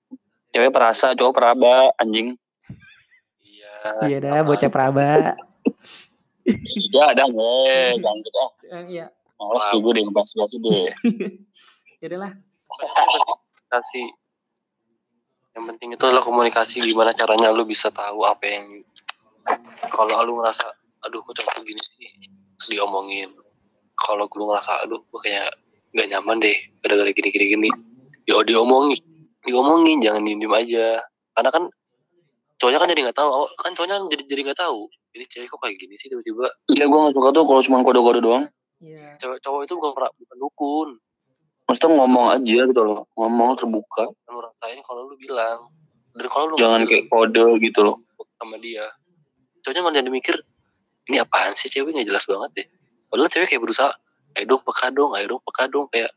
Cewek 0.55 0.71
perasa 0.71 1.13
cowok 1.13 1.33
peraba 1.35 1.91
anjing. 1.99 2.39
Iya. 3.43 3.75
Iya 4.09 4.19
dah 4.23 4.41
bocah 4.47 4.71
praba 4.71 5.37
ya 6.95 7.03
ada 7.11 7.27
nggak 7.27 7.99
jangan 7.99 8.17
gitu 8.23 8.39
ah 8.39 8.83
iya. 8.87 9.07
Malas 9.37 9.65
tuh 9.69 9.79
gue 9.85 9.93
deh 9.99 10.03
ngebahas 10.07 10.31
bahas 10.33 10.53
deh 10.57 10.85
ya 12.01 12.07
udah 12.09 12.19
lah. 12.29 12.33
Komunikasi. 12.67 14.03
Yang 15.57 15.65
penting 15.73 15.89
itu 15.97 16.05
adalah 16.05 16.25
komunikasi. 16.25 16.77
Gimana 16.85 17.13
caranya 17.17 17.49
lu 17.51 17.65
bisa 17.65 17.89
tahu 17.89 18.23
apa 18.23 18.45
yang 18.47 18.85
kalau 19.91 20.13
lu 20.27 20.33
ngerasa 20.41 20.67
aduh 21.07 21.21
kok 21.23 21.35
cowok 21.39 21.63
gini 21.63 21.83
sih 21.83 22.11
diomongin. 22.75 23.31
Kalau 23.97 24.27
lu 24.27 24.45
ngerasa 24.51 24.87
aduh 24.87 25.01
gue 25.01 25.21
kayak 25.23 25.49
nggak 25.97 26.07
nyaman 26.13 26.43
deh 26.43 26.57
gara-gara 26.85 27.11
gini 27.15 27.29
gini 27.31 27.47
gini 27.57 27.69
ya 28.27 28.41
diomongin. 28.43 29.01
Diomongin 29.47 30.03
jangan 30.03 30.27
diem 30.27 30.43
diem 30.43 30.55
aja. 30.55 31.01
Karena 31.37 31.51
kan 31.55 31.65
cowoknya 32.59 32.79
kan 32.83 32.89
jadi 32.91 33.01
nggak 33.07 33.19
tahu. 33.19 33.31
Kan 33.63 33.73
cowoknya 33.79 33.97
jadi 34.11 34.23
jadi 34.27 34.41
nggak 34.51 34.61
tahu 34.61 34.91
ini 35.17 35.25
cewek 35.33 35.49
kok 35.49 35.61
kayak 35.65 35.77
gini 35.81 35.95
sih 35.97 36.13
tiba-tiba? 36.13 36.45
Iya 36.77 36.85
gue 36.85 36.99
gak 37.09 37.15
suka 37.17 37.33
tuh 37.33 37.49
kalau 37.49 37.65
cuma 37.65 37.81
kode-kode 37.81 38.21
doang. 38.21 38.45
Iya. 38.85 39.17
Cewek 39.17 39.41
cowok 39.41 39.65
itu 39.65 39.73
bukan 39.81 39.91
bukan 39.97 40.37
dukun. 40.37 40.89
Maksudnya 41.67 41.89
ngomong 41.99 42.27
aja 42.37 42.61
gitu 42.69 42.83
loh. 42.85 43.09
Ngomong 43.17 43.57
terbuka. 43.57 44.05
Lu 44.29 44.39
rasain 44.45 44.79
kalau 44.85 45.09
lu 45.09 45.17
bilang. 45.17 45.73
Dan 46.13 46.29
kalau 46.29 46.53
lu 46.53 46.55
jangan 46.61 46.85
nggak 46.85 46.93
kayak 46.93 47.07
kode 47.09 47.47
gitu 47.65 47.81
loh. 47.89 47.97
sama 48.37 48.61
dia 48.61 48.85
cowoknya 49.67 49.83
malah 49.83 49.99
jadi 49.99 50.11
mikir 50.15 50.37
ini 51.11 51.19
apaan 51.19 51.59
sih 51.59 51.67
cewek? 51.67 51.91
Nggak 51.91 52.07
jelas 52.07 52.25
banget 52.31 52.51
deh. 52.55 52.67
Padahal 53.11 53.31
cewek 53.35 53.47
kayak 53.51 53.63
berusaha 53.67 53.91
ayo 54.39 54.45
dong 54.47 54.63
peka 54.63 54.87
dong 54.95 55.11
ayo 55.19 55.27
dong 55.27 55.43
peka 55.43 55.67
dong. 55.67 55.87
Kayak 55.91 56.15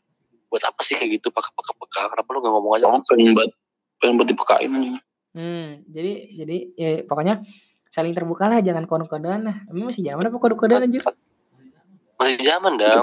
buat 0.54 0.62
apa 0.62 0.82
sih 0.86 0.94
kayak 1.02 1.18
gitu? 1.18 1.34
Peka 1.34 1.50
peka 1.50 1.74
peka. 1.74 2.02
Kenapa 2.14 2.30
lu 2.30 2.38
gak 2.46 2.54
ngomong 2.54 2.74
aja? 2.78 2.86
Orang 2.86 3.02
pengen 3.10 3.34
buat 3.34 3.50
pengen 3.98 4.14
buat 4.22 4.30
dipekain 4.30 4.70
aja. 4.70 5.02
Hmm 5.34 5.68
jadi 5.90 6.14
jadi 6.38 6.58
ya 6.78 6.90
pokoknya 7.10 7.42
saling 7.90 8.14
terbuka 8.14 8.46
lah 8.46 8.62
jangan 8.62 8.86
kode-kodean 8.86 9.42
lah. 9.50 9.58
Emang 9.66 9.90
masih 9.90 10.06
zaman 10.06 10.30
apa 10.30 10.38
kode-kodean 10.38 10.86
anjir? 10.86 11.02
Masih 12.22 12.38
zaman 12.46 12.78
dah 12.78 13.02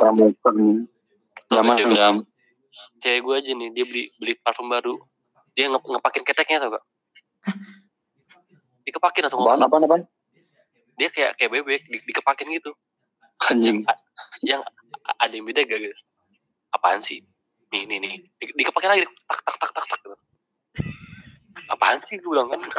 zaman 1.46 1.74
cewek, 1.78 1.94
jam 1.94 2.14
cewek 3.02 3.20
gue 3.22 3.34
aja 3.34 3.50
nih 3.54 3.68
dia 3.74 3.84
beli 3.86 4.02
beli 4.22 4.32
parfum 4.38 4.70
baru. 4.70 4.94
Dia 5.58 5.70
nge 5.70 5.78
ngepakin 5.82 6.22
keteknya 6.22 6.58
tau 6.62 6.70
gak 6.78 6.84
dikepakin 8.86 9.26
atau 9.26 9.42
apaan 9.42 9.62
apaan 9.66 9.82
apaan 9.86 10.02
dia 10.96 11.08
kayak 11.12 11.36
kayak 11.36 11.50
bebek 11.52 11.82
di, 11.86 11.98
dikepakin 12.08 12.48
gitu. 12.56 12.72
Anjing. 13.52 13.84
Yang 14.42 14.64
ada 15.20 15.32
yang 15.32 15.44
beda 15.44 15.60
gak 15.68 15.80
gitu? 15.80 15.96
Apaan 16.72 17.00
sih? 17.04 17.20
Nih 17.72 17.84
nih 17.84 17.98
nih. 18.00 18.12
Di, 18.40 18.44
dikepakin 18.56 18.90
lagi 18.90 19.02
tak 19.28 19.40
tak 19.44 19.56
tak 19.60 19.70
tak 19.72 19.84
tak. 19.86 19.98
Gitu. 20.00 20.16
apaan 21.72 21.98
sih 22.04 22.20
gue 22.20 22.30
bilang 22.30 22.52
kan? 22.52 22.60
Lu 22.62 22.72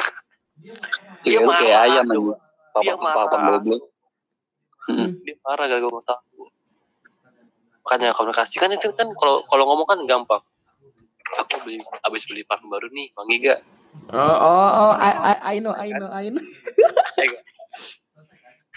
kayak 1.26 1.42
marah, 1.44 1.86
ayam 1.86 2.06
coba. 2.08 2.34
aja 2.78 2.86
Dia 2.86 2.94
papa 2.94 3.10
papa 3.26 3.38
marah. 3.38 3.60
goblok. 3.62 3.84
Mm. 4.88 5.20
dia 5.28 5.36
marah 5.44 5.66
gak 5.68 5.84
gue 5.84 6.04
tahu 6.08 6.48
makanya 7.88 8.12
komunikasi 8.12 8.60
kan 8.60 8.68
itu 8.76 8.92
kan 9.00 9.08
kalau 9.16 9.48
kalau 9.48 9.64
ngomong 9.64 9.88
kan 9.88 10.00
gampang. 10.04 10.44
Aku 11.44 11.60
beli 11.64 11.80
habis 12.04 12.24
beli 12.28 12.44
parfum 12.48 12.72
baru 12.72 12.88
nih 12.92 13.12
wangi 13.16 13.44
gak 13.44 13.60
Oh, 14.08 14.20
oh, 14.40 14.70
oh, 14.72 14.92
I, 14.96 15.12
I, 15.12 15.34
I 15.36 15.56
know, 15.60 15.76
I 15.76 15.90
know, 15.92 16.08
I 16.08 16.30
know. 16.32 16.44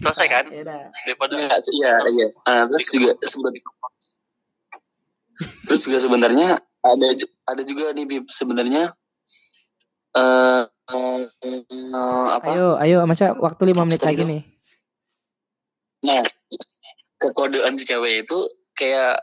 Selesai 0.00 0.26
kan 0.28 0.44
Ya 0.48 0.64
daripada 1.06 1.32
Enggak, 1.36 1.60
iya, 1.76 1.94
iya. 2.08 2.26
Ah, 2.48 2.64
terus 2.66 2.88
juga 2.90 3.12
seben- 3.24 3.54
terus 5.68 5.80
juga 5.84 5.98
sebenarnya 6.00 6.58
ada 6.80 7.06
ada 7.48 7.62
juga 7.64 7.92
nih 7.92 8.04
Bib, 8.08 8.24
sebenarnya 8.32 8.92
eh 10.10 10.62
eh, 10.66 11.22
eh, 11.46 12.26
apa? 12.34 12.50
Ayo, 12.50 12.74
ayo, 12.82 12.98
masa 13.06 13.30
waktu 13.38 13.62
lima 13.70 13.86
menit 13.86 14.02
lagi 14.02 14.26
nih. 14.26 14.42
Nah, 16.02 16.24
kekodean 17.20 17.78
si 17.78 17.86
cewek 17.86 18.26
itu 18.26 18.38
kayak 18.74 19.22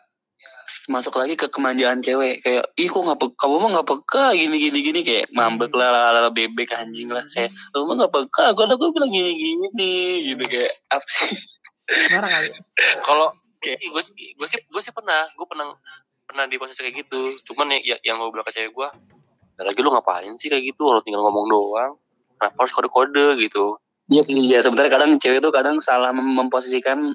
masuk 0.87 1.15
lagi 1.19 1.35
ke 1.35 1.47
kemanjaan 1.47 1.99
cewek. 1.99 2.43
Kayak 2.43 2.65
ih 2.75 2.87
kok 2.87 3.03
nggak 3.03 3.19
kamu 3.39 3.55
mah 3.59 3.69
nggak 3.79 3.87
peka 3.87 4.25
gini 4.35 4.55
gini. 4.59 4.79
Gini 4.83 4.99
kayak 5.03 5.25
mambek 5.31 5.71
lah 5.73 5.89
lah, 5.91 6.09
lah, 6.11 6.31
bebek 6.31 6.71
anjing 6.75 7.11
lah. 7.11 7.23
Kayak 7.31 7.51
kamu 7.71 7.83
mah 7.83 7.95
nggak 8.03 8.13
peka 8.13 8.45
kalau 8.55 8.73
aku 8.75 8.91
bilang 8.95 9.11
gini 9.11 9.31
gini 9.35 9.93
gitu. 10.33 10.43
Kayak 10.47 10.71
apa 10.91 11.07
sih? 11.07 11.31
Marah 12.11 12.29
kali. 12.29 12.49
kalau 13.07 13.27
Oke. 13.57 13.73
gue 13.73 14.01
sih 14.05 14.13
gue 14.37 14.47
sih 14.47 14.59
gue 14.69 14.81
sih 14.83 14.93
pernah 14.93 15.25
gue 15.33 15.47
pernah 15.49 15.73
pernah 16.27 16.43
di 16.45 16.55
posisi 16.59 16.83
kayak 16.83 16.95
gitu. 17.07 17.33
Cuman 17.51 17.73
ya, 17.79 17.95
ya- 17.95 18.01
yang 18.13 18.21
gue 18.21 18.29
bilang 18.29 18.45
ke 18.45 18.53
cewek 18.53 18.71
gue 18.75 18.87
lagi 19.57 19.79
lu 19.81 19.89
ngapain 19.89 20.29
sih 20.37 20.53
kayak 20.53 20.63
gitu? 20.75 20.85
Lu 20.85 21.01
tinggal 21.01 21.25
ngomong 21.25 21.45
doang. 21.49 21.93
Kenapa 22.37 22.61
harus 22.61 22.73
kode-kode? 22.75 23.41
Gitu. 23.41 23.81
Iya 24.07 24.21
sih, 24.23 24.37
ya 24.47 24.63
sebenarnya 24.63 24.93
kadang 24.93 25.11
cewek 25.19 25.43
tuh 25.43 25.51
kadang 25.51 25.81
salah 25.83 26.15
mem- 26.15 26.37
memposisikan 26.37 27.11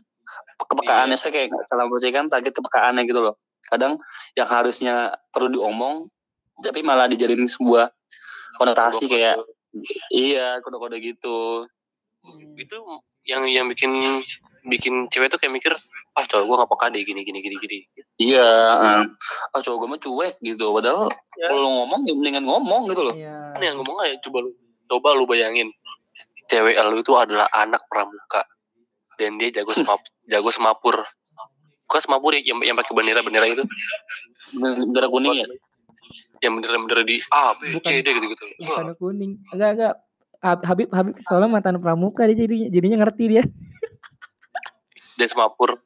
kepekaannya 0.57 1.17
saya 1.19 1.33
kayak 1.35 1.53
nggak 1.53 1.67
salah 1.69 1.85
memposisikan 1.89 2.27
target 2.31 2.53
kepekaannya 2.55 3.03
gitu 3.09 3.21
loh. 3.21 3.35
Kadang 3.67 3.99
yang 4.35 4.49
harusnya 4.49 5.15
perlu 5.33 5.49
diomong, 5.53 6.07
tapi 6.61 6.83
malah 6.85 7.07
dijadiin 7.09 7.47
sebuah 7.47 7.89
konotasi 8.59 9.09
kayak 9.09 9.41
iya 10.13 10.61
kode-kode 10.61 11.01
gitu. 11.01 11.67
itu 12.55 12.77
yang 13.27 13.43
yang 13.51 13.67
bikin 13.67 14.23
bikin 14.71 15.11
cewek 15.11 15.27
tuh 15.27 15.43
kayak 15.43 15.59
mikir 15.59 15.75
ah 16.15 16.23
cowok 16.23 16.45
gue 16.47 16.57
gak 16.63 16.71
peka 16.71 16.87
deh 16.95 17.03
gini 17.03 17.21
gini 17.27 17.39
gini 17.43 17.57
gini 17.59 17.79
Iya, 18.23 18.47
ah 19.51 19.59
cowok 19.59 19.77
gue 19.83 19.89
mah 19.91 20.01
cuek 20.01 20.35
gitu. 20.39 20.71
Padahal 20.71 21.11
Ya. 21.35 21.51
kalau 21.51 21.83
ngomong 21.83 22.07
ya 22.07 22.15
mendingan 22.15 22.45
ngomong 22.47 22.87
gitu 22.93 23.03
loh. 23.11 23.15
Iya. 23.17 23.59
Ini 23.59 23.65
yang 23.73 23.77
ngomong 23.83 23.97
aja 24.07 24.15
coba 24.23 24.39
lu 24.47 24.51
coba 24.87 25.09
lu 25.19 25.25
bayangin 25.27 25.73
cewek 26.47 26.77
lu 26.77 27.01
itu 27.01 27.13
adalah 27.17 27.49
anak 27.57 27.81
pramuka 27.89 28.45
dan 29.17 29.37
dia 29.37 29.53
jago 29.53 29.73
semap 29.77 30.01
jago 30.25 30.49
semapur 30.49 30.97
kok 31.85 32.01
semapur 32.01 32.33
ya, 32.33 32.41
yang 32.43 32.57
yang 32.63 32.73
pakai 32.75 32.93
bendera 32.93 33.21
bendera 33.21 33.47
itu 33.47 33.65
Bendera 34.53 35.09
kuning 35.09 35.35
ya. 35.35 35.47
yang 36.41 36.57
bendera 36.57 36.77
bendera 36.77 37.03
di 37.03 37.21
A 37.29 37.53
B 37.55 37.77
C 37.79 38.01
D 38.01 38.09
gitu 38.09 38.27
gitu 38.29 38.45
Bukan 38.61 38.97
kuning. 38.97 39.37
Enggak, 39.51 39.71
enggak. 39.77 39.95
Hab- 40.41 40.65
Habib 40.65 40.89
Habib 40.91 41.15
soalnya 41.23 41.49
mantan 41.49 41.79
pramuka 41.79 42.25
dia 42.25 42.35
jadinya 42.35 42.67
jadinya 42.69 42.97
ngerti 43.05 43.25
dia. 43.29 43.43
dan 45.19 45.29
semapur 45.29 45.79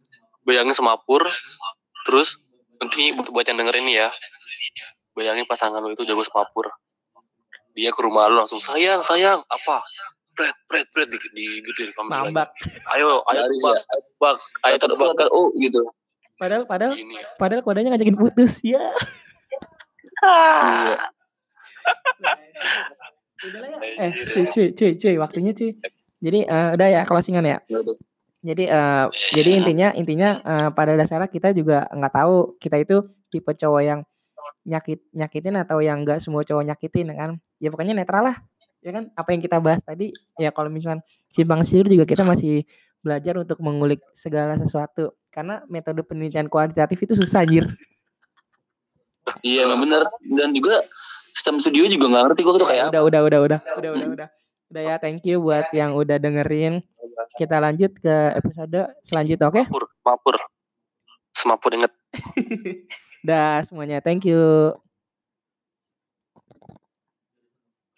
bayangin 0.43 0.73
semapur 0.73 1.27
terus 2.07 2.39
nanti 2.79 3.11
buat, 3.11 3.29
buat 3.29 3.45
yang 3.45 3.59
dengerin 3.59 3.87
ya 3.87 4.09
bayangin 5.13 5.45
pasangan 5.45 5.83
lu 5.83 5.91
itu 5.91 6.07
jago 6.07 6.23
semapur 6.23 6.71
dia 7.73 7.91
ke 7.91 8.01
rumah 8.01 8.31
lu 8.31 8.39
langsung 8.39 8.63
sayang 8.63 9.03
sayang 9.03 9.43
apa 9.43 9.83
pret 10.37 10.57
pret 10.69 10.87
pret 10.93 11.09
di, 11.09 11.19
di 11.33 11.45
gitu 11.65 11.89
di 11.89 11.93
panggilan. 11.97 12.31
Mambak. 12.31 12.53
ayo 12.95 13.25
ayo 13.33 13.41
Garis 13.49 13.63
bak 13.65 13.75
ya. 13.75 13.83
bak 14.21 14.37
ayo 14.69 14.77
terbang 14.77 15.13
terbang 15.17 15.33
oh 15.33 15.49
gitu. 15.57 15.81
Padahal 16.37 16.69
padahal 16.69 16.93
gini 16.93 17.17
padahal 17.41 17.65
kodenya 17.65 17.97
ngajakin 17.97 18.21
putus 18.21 18.61
ya. 18.61 18.77
Iya. 18.77 18.85
Ya. 22.27 24.01
Eh, 24.01 24.13
cuy, 24.27 24.45
cuy, 24.49 24.67
cuy, 24.73 24.93
cuy, 24.97 25.15
waktunya 25.21 25.53
cuy. 25.53 25.77
Jadi 26.25 26.49
eh, 26.49 26.69
udah 26.73 26.89
ya 26.89 27.01
closingan 27.05 27.45
ya. 27.45 27.59
Gitu. 27.69 27.93
Jadi 28.41 28.65
eh, 28.65 29.07
jadi 29.37 29.51
intinya 29.61 29.89
intinya 29.93 30.29
eh, 30.41 30.69
pada 30.73 30.97
dasarnya 30.97 31.29
kita 31.29 31.53
juga 31.53 31.85
nggak 31.93 32.13
tahu 32.17 32.57
kita 32.57 32.77
itu 32.81 32.97
tipe 33.29 33.53
cowok 33.53 33.83
yang 33.85 34.01
nyakit 34.65 35.03
nyakitin 35.13 35.55
atau 35.61 35.79
yang 35.83 36.03
enggak 36.03 36.23
semua 36.25 36.43
cowok 36.43 36.65
nyakitin 36.65 37.13
ya 37.13 37.17
kan. 37.17 37.31
Ya 37.61 37.69
pokoknya 37.69 37.95
netral 37.95 38.33
lah. 38.33 38.37
Ya 38.87 38.95
kan 38.95 39.11
apa 39.19 39.35
yang 39.35 39.43
kita 39.43 39.59
bahas 39.59 39.83
tadi 39.83 40.15
ya 40.39 40.55
kalau 40.55 40.71
misalkan 40.71 41.03
simpang 41.35 41.67
siur 41.67 41.91
juga 41.91 42.07
kita 42.07 42.23
masih 42.23 42.63
belajar 43.03 43.35
untuk 43.35 43.59
mengulik 43.59 43.99
segala 44.15 44.55
sesuatu 44.55 45.19
karena 45.35 45.67
metode 45.67 46.07
penelitian 46.07 46.47
kualitatif 46.47 46.95
itu 47.03 47.19
susah 47.19 47.43
anjir. 47.43 47.67
Iya 49.43 49.67
emang 49.67 49.91
bener 49.91 50.07
dan 50.39 50.55
juga 50.55 50.87
sistem 51.35 51.59
studio 51.59 51.91
juga 51.91 52.15
nggak 52.15 52.25
ngerti 52.31 52.41
gue 52.47 52.55
tuh 52.63 52.69
kayak 52.71 52.95
udah, 52.95 53.03
udah, 53.03 53.21
udah, 53.27 53.41
udah, 53.43 53.59
udah, 53.59 53.91
udah, 53.91 54.07
udah. 54.15 54.29
Udah 54.67 54.83
ya, 54.83 54.95
thank 54.99 55.23
you 55.23 55.39
buat 55.39 55.71
yang 55.71 55.95
udah 55.95 56.19
dengerin. 56.19 56.83
Kita 57.39 57.63
lanjut 57.63 57.95
ke 58.03 58.15
episode 58.35 58.87
selanjutnya, 59.07 59.47
oke? 59.51 59.63
semapur 59.67 59.83
semapur 60.03 60.37
semapur 61.37 61.71
inget 61.75 61.93
Dah 63.29 63.63
semuanya, 63.67 63.99
thank 63.99 64.27
you. 64.27 64.75